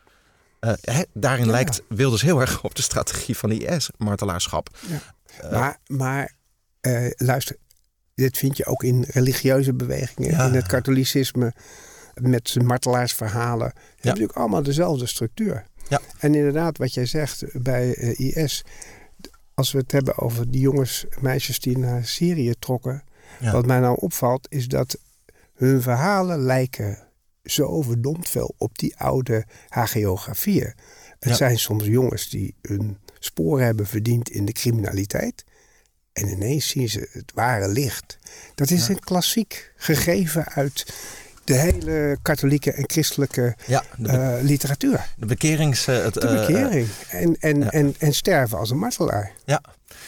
Eh, 0.59 0.99
daarin 1.13 1.45
Ja. 1.45 1.51
lijkt 1.51 1.81
Wilders 1.89 2.21
heel 2.21 2.39
erg 2.41 2.63
op 2.63 2.75
de 2.75 2.81
strategie 2.81 3.37
van 3.37 3.51
IS, 3.51 3.89
martelaarschap. 3.97 4.77
Eh, 5.41 5.51
maar 5.51 5.79
maar 5.87 6.33
eh, 6.81 7.07
luister, 7.15 7.55
dit 8.15 8.37
vind 8.37 8.57
je 8.57 8.65
ook 8.65 8.83
in 8.83 9.05
religieuze 9.07 9.73
bewegingen, 9.73 10.31
Ja. 10.31 10.45
in 10.47 10.53
het 10.53 10.67
katholicisme, 10.67 11.53
met 12.13 12.49
zijn 12.49 12.65
martelaarsverhalen. 12.65 13.71
Die 13.73 13.81
hebben 13.85 14.05
natuurlijk 14.05 14.37
allemaal 14.37 14.63
dezelfde 14.63 15.05
structuur. 15.05 15.65
Ja. 15.89 15.99
En 16.19 16.35
inderdaad, 16.35 16.77
wat 16.77 16.93
jij 16.93 17.05
zegt 17.05 17.43
bij 17.53 17.91
IS, 18.15 18.63
als 19.55 19.71
we 19.71 19.77
het 19.77 19.91
hebben 19.91 20.17
over 20.17 20.51
die 20.51 20.61
jongens 20.61 21.05
en 21.09 21.17
meisjes 21.21 21.59
die 21.59 21.77
naar 21.77 22.05
Syrië 22.05 22.53
trokken, 22.59 23.03
Ja. 23.39 23.51
wat 23.51 23.65
mij 23.65 23.79
nou 23.79 23.97
opvalt, 23.99 24.47
is 24.49 24.67
dat 24.67 24.97
hun 25.53 25.81
verhalen 25.81 26.39
lijken 26.39 27.07
zo 27.43 27.81
verdomd 27.81 28.29
veel 28.29 28.55
op 28.57 28.77
die 28.77 28.97
oude 28.97 29.45
hagiografieën. 29.69 30.73
Het 31.19 31.29
Ja. 31.29 31.35
zijn 31.35 31.59
soms 31.59 31.85
jongens 31.85 32.29
die 32.29 32.55
hun 32.61 32.97
sporen 33.19 33.65
hebben 33.65 33.87
verdiend 33.87 34.29
in 34.29 34.45
de 34.45 34.51
criminaliteit. 34.51 35.43
En 36.13 36.27
ineens 36.27 36.67
zien 36.67 36.89
ze 36.89 37.09
het 37.11 37.31
ware 37.33 37.67
licht. 37.67 38.17
Dat 38.55 38.69
is 38.69 38.87
Ja. 38.87 38.93
een 38.93 38.99
klassiek 38.99 39.71
gegeven 39.75 40.45
uit 40.47 40.93
de 41.45 41.53
hele 41.53 42.17
katholieke 42.21 42.71
en 42.71 42.83
christelijke 42.87 43.55
ja, 43.65 43.83
de, 43.97 44.11
be- 44.11 44.17
eh, 44.37 44.43
literatuur. 44.43 45.05
de 45.17 45.25
bekerings... 45.25 45.87
eh, 45.87 46.03
het, 46.03 46.13
De 46.13 46.27
eh, 46.27 46.45
bekering. 46.47 46.87
en, 47.09 47.35
en, 47.39 47.71
en, 47.71 47.95
en 47.99 48.13
sterven 48.13 48.57
als 48.57 48.69
een 48.69 48.77
martelaar. 48.77 49.31
Ja, 49.45 49.61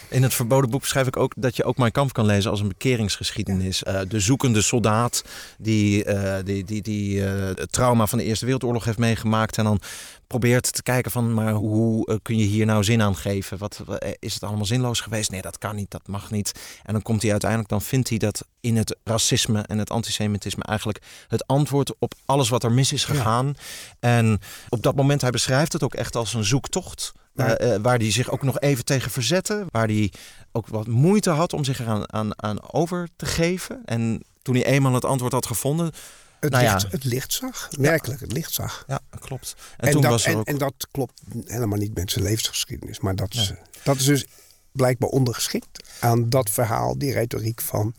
in 0.09 0.23
het 0.23 0.33
verboden 0.33 0.69
boek 0.69 0.81
beschrijf 0.81 1.07
ik 1.07 1.17
ook 1.17 1.33
dat 1.37 1.55
je 1.55 1.63
ook 1.63 1.77
Mijn 1.77 1.91
Kamp 1.91 2.13
kan 2.13 2.25
lezen 2.25 2.51
als 2.51 2.59
een 2.59 2.67
bekeringsgeschiedenis. 2.67 3.83
Eh, 3.83 3.99
de 4.07 4.19
zoekende 4.19 4.61
soldaat 4.61 5.23
die, 5.57 6.03
eh, 6.03 6.45
die, 6.45 6.63
die, 6.63 6.81
die 6.81 7.25
eh, 7.25 7.45
het 7.55 7.71
trauma 7.71 8.05
van 8.05 8.17
de 8.17 8.23
Eerste 8.23 8.45
Wereldoorlog 8.45 8.85
heeft 8.85 8.97
meegemaakt. 8.97 9.57
En 9.57 9.63
dan 9.63 9.79
probeert 10.27 10.73
te 10.73 10.83
kijken 10.83 11.11
van, 11.11 11.33
maar 11.33 11.53
hoe 11.53 12.19
kun 12.21 12.37
je 12.37 12.45
hier 12.45 12.65
nou 12.65 12.83
zin 12.83 13.01
aan 13.01 13.15
geven? 13.15 13.57
Wat, 13.57 13.83
is 14.19 14.33
het 14.33 14.43
allemaal 14.43 14.65
zinloos 14.65 15.01
geweest? 15.01 15.31
Nee, 15.31 15.41
dat 15.41 15.57
kan 15.57 15.75
niet, 15.75 15.91
dat 15.91 16.07
mag 16.07 16.31
niet. 16.31 16.51
En 16.83 16.93
dan 16.93 17.01
komt 17.01 17.21
hij 17.21 17.31
uiteindelijk, 17.31 17.69
dan 17.69 17.81
vindt 17.81 18.09
hij 18.09 18.17
dat 18.17 18.45
in 18.61 18.77
het 18.77 18.95
racisme 19.03 19.61
en 19.61 19.77
het 19.77 19.89
antisemitisme 19.89 20.63
eigenlijk 20.63 21.01
het 21.27 21.47
antwoord 21.47 21.93
op 21.99 22.13
alles 22.25 22.49
wat 22.49 22.63
er 22.63 22.71
mis 22.71 22.93
is 22.93 23.05
Ja. 23.05 23.13
gegaan. 23.13 23.55
En 23.99 24.39
op 24.69 24.81
dat 24.81 24.95
moment, 24.95 25.21
hij 25.21 25.31
beschrijft 25.31 25.73
het 25.73 25.83
ook 25.83 25.95
echt 25.95 26.15
als 26.15 26.33
een 26.33 26.45
zoektocht. 26.45 27.13
Eh, 27.37 27.73
eh, 27.75 27.81
waar 27.81 27.97
hij 27.97 28.11
zich 28.11 28.29
ook 28.31 28.43
nog 28.43 28.59
even 28.59 28.85
tegen 28.85 29.11
verzette. 29.11 29.65
Waar 29.71 29.87
hij 29.87 30.11
ook 30.51 30.67
wat 30.67 30.87
moeite 30.87 31.29
had 31.29 31.53
om 31.53 31.63
zich 31.63 31.79
eraan 31.79 32.13
aan, 32.13 32.43
aan 32.43 32.71
over 32.73 33.07
te 33.15 33.25
geven. 33.25 33.81
En 33.85 34.23
toen 34.41 34.55
hij 34.55 34.65
eenmaal 34.65 34.93
het 34.93 35.05
antwoord 35.05 35.31
had 35.33 35.45
gevonden. 35.45 35.91
Het, 36.39 36.51
Nou 36.51 36.63
ja. 36.63 36.73
licht, 36.73 36.91
het 36.91 37.03
licht 37.03 37.33
zag. 37.33 37.67
Werkelijk, 37.71 38.19
het 38.19 38.31
licht 38.31 38.53
zag. 38.53 38.83
Ja, 38.87 38.99
klopt. 39.19 39.55
En, 39.77 39.87
En, 39.87 39.91
toen 39.91 40.01
dat, 40.01 40.11
was 40.11 40.25
er 40.25 40.31
en, 40.31 40.37
ook. 40.37 40.45
en 40.47 40.57
dat 40.57 40.87
klopt 40.91 41.21
helemaal 41.45 41.77
niet 41.79 41.93
met 41.95 42.11
zijn 42.11 42.25
levensgeschiedenis. 42.25 42.99
Maar 42.99 43.15
dat 43.15 43.33
is, 43.33 43.49
Nee. 43.49 43.59
dat 43.83 43.95
is 43.95 44.05
dus 44.05 44.25
blijkbaar 44.71 45.09
ondergeschikt 45.09 45.83
aan 45.99 46.29
dat 46.29 46.49
verhaal, 46.49 46.97
die 46.97 47.11
retoriek 47.13 47.61
van 47.61 47.93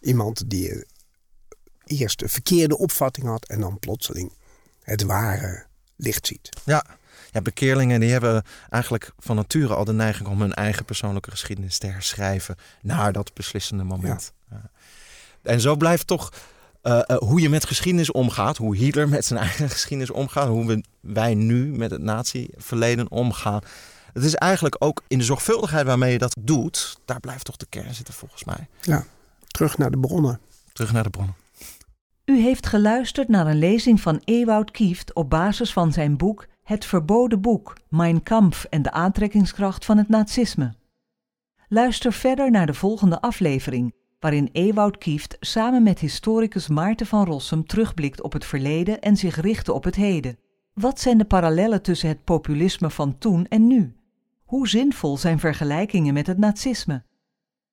iemand 0.00 0.50
die 0.50 0.70
eh, 0.70 0.80
eerst 1.84 2.22
een 2.22 2.28
verkeerde 2.28 2.78
opvatting 2.78 3.26
had 3.26 3.46
en 3.48 3.60
dan 3.60 3.78
plotseling 3.78 4.32
het 4.82 5.02
ware 5.02 5.66
licht 5.96 6.26
ziet. 6.26 6.48
Ja. 6.64 6.84
ja, 7.32 7.40
bekeerlingen 7.40 8.00
die 8.00 8.10
hebben 8.10 8.42
eigenlijk 8.70 9.12
van 9.18 9.36
nature 9.36 9.74
al 9.74 9.84
de 9.84 9.92
neiging 9.92 10.28
om 10.28 10.40
hun 10.40 10.54
eigen 10.54 10.84
persoonlijke 10.84 11.30
geschiedenis 11.30 11.78
te 11.78 11.86
herschrijven. 11.86 12.56
naar 12.82 13.12
dat 13.12 13.34
beslissende 13.34 13.84
moment. 13.84 14.32
Ja. 14.50 14.70
En 15.42 15.60
zo 15.60 15.76
blijft 15.76 16.06
toch. 16.06 16.32
eh, 16.82 17.00
eh, 17.06 17.16
hoe 17.16 17.40
je 17.40 17.48
met 17.48 17.64
geschiedenis 17.66 18.12
omgaat, 18.12 18.56
hoe 18.56 18.76
Hitler 18.76 19.08
met 19.08 19.24
zijn 19.24 19.40
eigen 19.40 19.70
geschiedenis 19.70 20.10
omgaat, 20.10 20.48
hoe 20.48 20.66
we, 20.66 20.82
wij 21.00 21.34
nu 21.34 21.66
met 21.66 21.90
het 21.90 22.02
nazi-verleden 22.02 23.10
omgaan, 23.10 23.60
Het 24.12 24.24
is 24.24 24.34
eigenlijk 24.34 24.76
ook 24.78 25.02
in 25.08 25.18
de 25.18 25.24
zorgvuldigheid 25.24 25.86
waarmee 25.86 26.12
je 26.12 26.18
dat 26.18 26.36
doet, 26.40 26.98
daar 27.04 27.20
blijft 27.20 27.44
toch 27.44 27.56
de 27.56 27.66
kern 27.68 27.94
zitten 27.94 28.14
volgens 28.14 28.44
mij. 28.44 28.66
Ja, 28.80 29.04
terug 29.46 29.78
naar 29.78 29.90
de 29.90 29.98
bronnen. 29.98 30.40
Terug 30.72 30.92
naar 30.92 31.02
de 31.02 31.10
bronnen. 31.10 31.34
U 32.24 32.38
heeft 32.38 32.66
geluisterd 32.66 33.28
naar 33.28 33.46
een 33.46 33.58
lezing 33.58 34.00
van 34.00 34.20
Ewout 34.24 34.70
Kieft 34.70 35.14
op 35.14 35.30
basis 35.30 35.72
van 35.72 35.92
zijn 35.92 36.16
boek 36.16 36.46
Het 36.62 36.84
Verboden 36.84 37.40
Boek, 37.40 37.76
Mein 37.88 38.22
Kampf 38.22 38.64
en 38.64 38.82
de 38.82 38.90
aantrekkingskracht 38.90 39.84
van 39.84 39.98
het 39.98 40.08
nazisme. 40.08 40.74
Luister 41.68 42.12
verder 42.12 42.50
naar 42.50 42.66
de 42.66 42.74
volgende 42.74 43.20
aflevering, 43.20 43.94
waarin 44.18 44.48
Ewout 44.52 44.98
Kieft 44.98 45.36
samen 45.40 45.82
met 45.82 45.98
historicus 45.98 46.68
Maarten 46.68 47.06
van 47.06 47.24
Rossum 47.24 47.66
terugblikt 47.66 48.22
op 48.22 48.32
het 48.32 48.44
verleden 48.44 49.00
en 49.00 49.16
zich 49.16 49.40
richt 49.40 49.68
op 49.68 49.84
het 49.84 49.94
heden. 49.94 50.38
Wat 50.72 51.00
zijn 51.00 51.18
de 51.18 51.24
parallellen 51.24 51.82
tussen 51.82 52.08
het 52.08 52.24
populisme 52.24 52.90
van 52.90 53.18
toen 53.18 53.46
en 53.46 53.66
nu? 53.66 53.96
Hoe 54.44 54.68
zinvol 54.68 55.16
zijn 55.16 55.38
vergelijkingen 55.38 56.14
met 56.14 56.26
het 56.26 56.38
nazisme? 56.38 57.04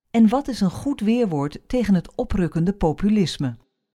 En 0.10 0.30
wat 0.30 0.48
is 0.48 0.62
een 0.62 0.72
goed 0.72 1.00
weerwoord 1.00 1.60
tegen 1.68 1.94
het 1.94 2.16
oprukkende 2.16 2.74
populisme? 2.74 3.58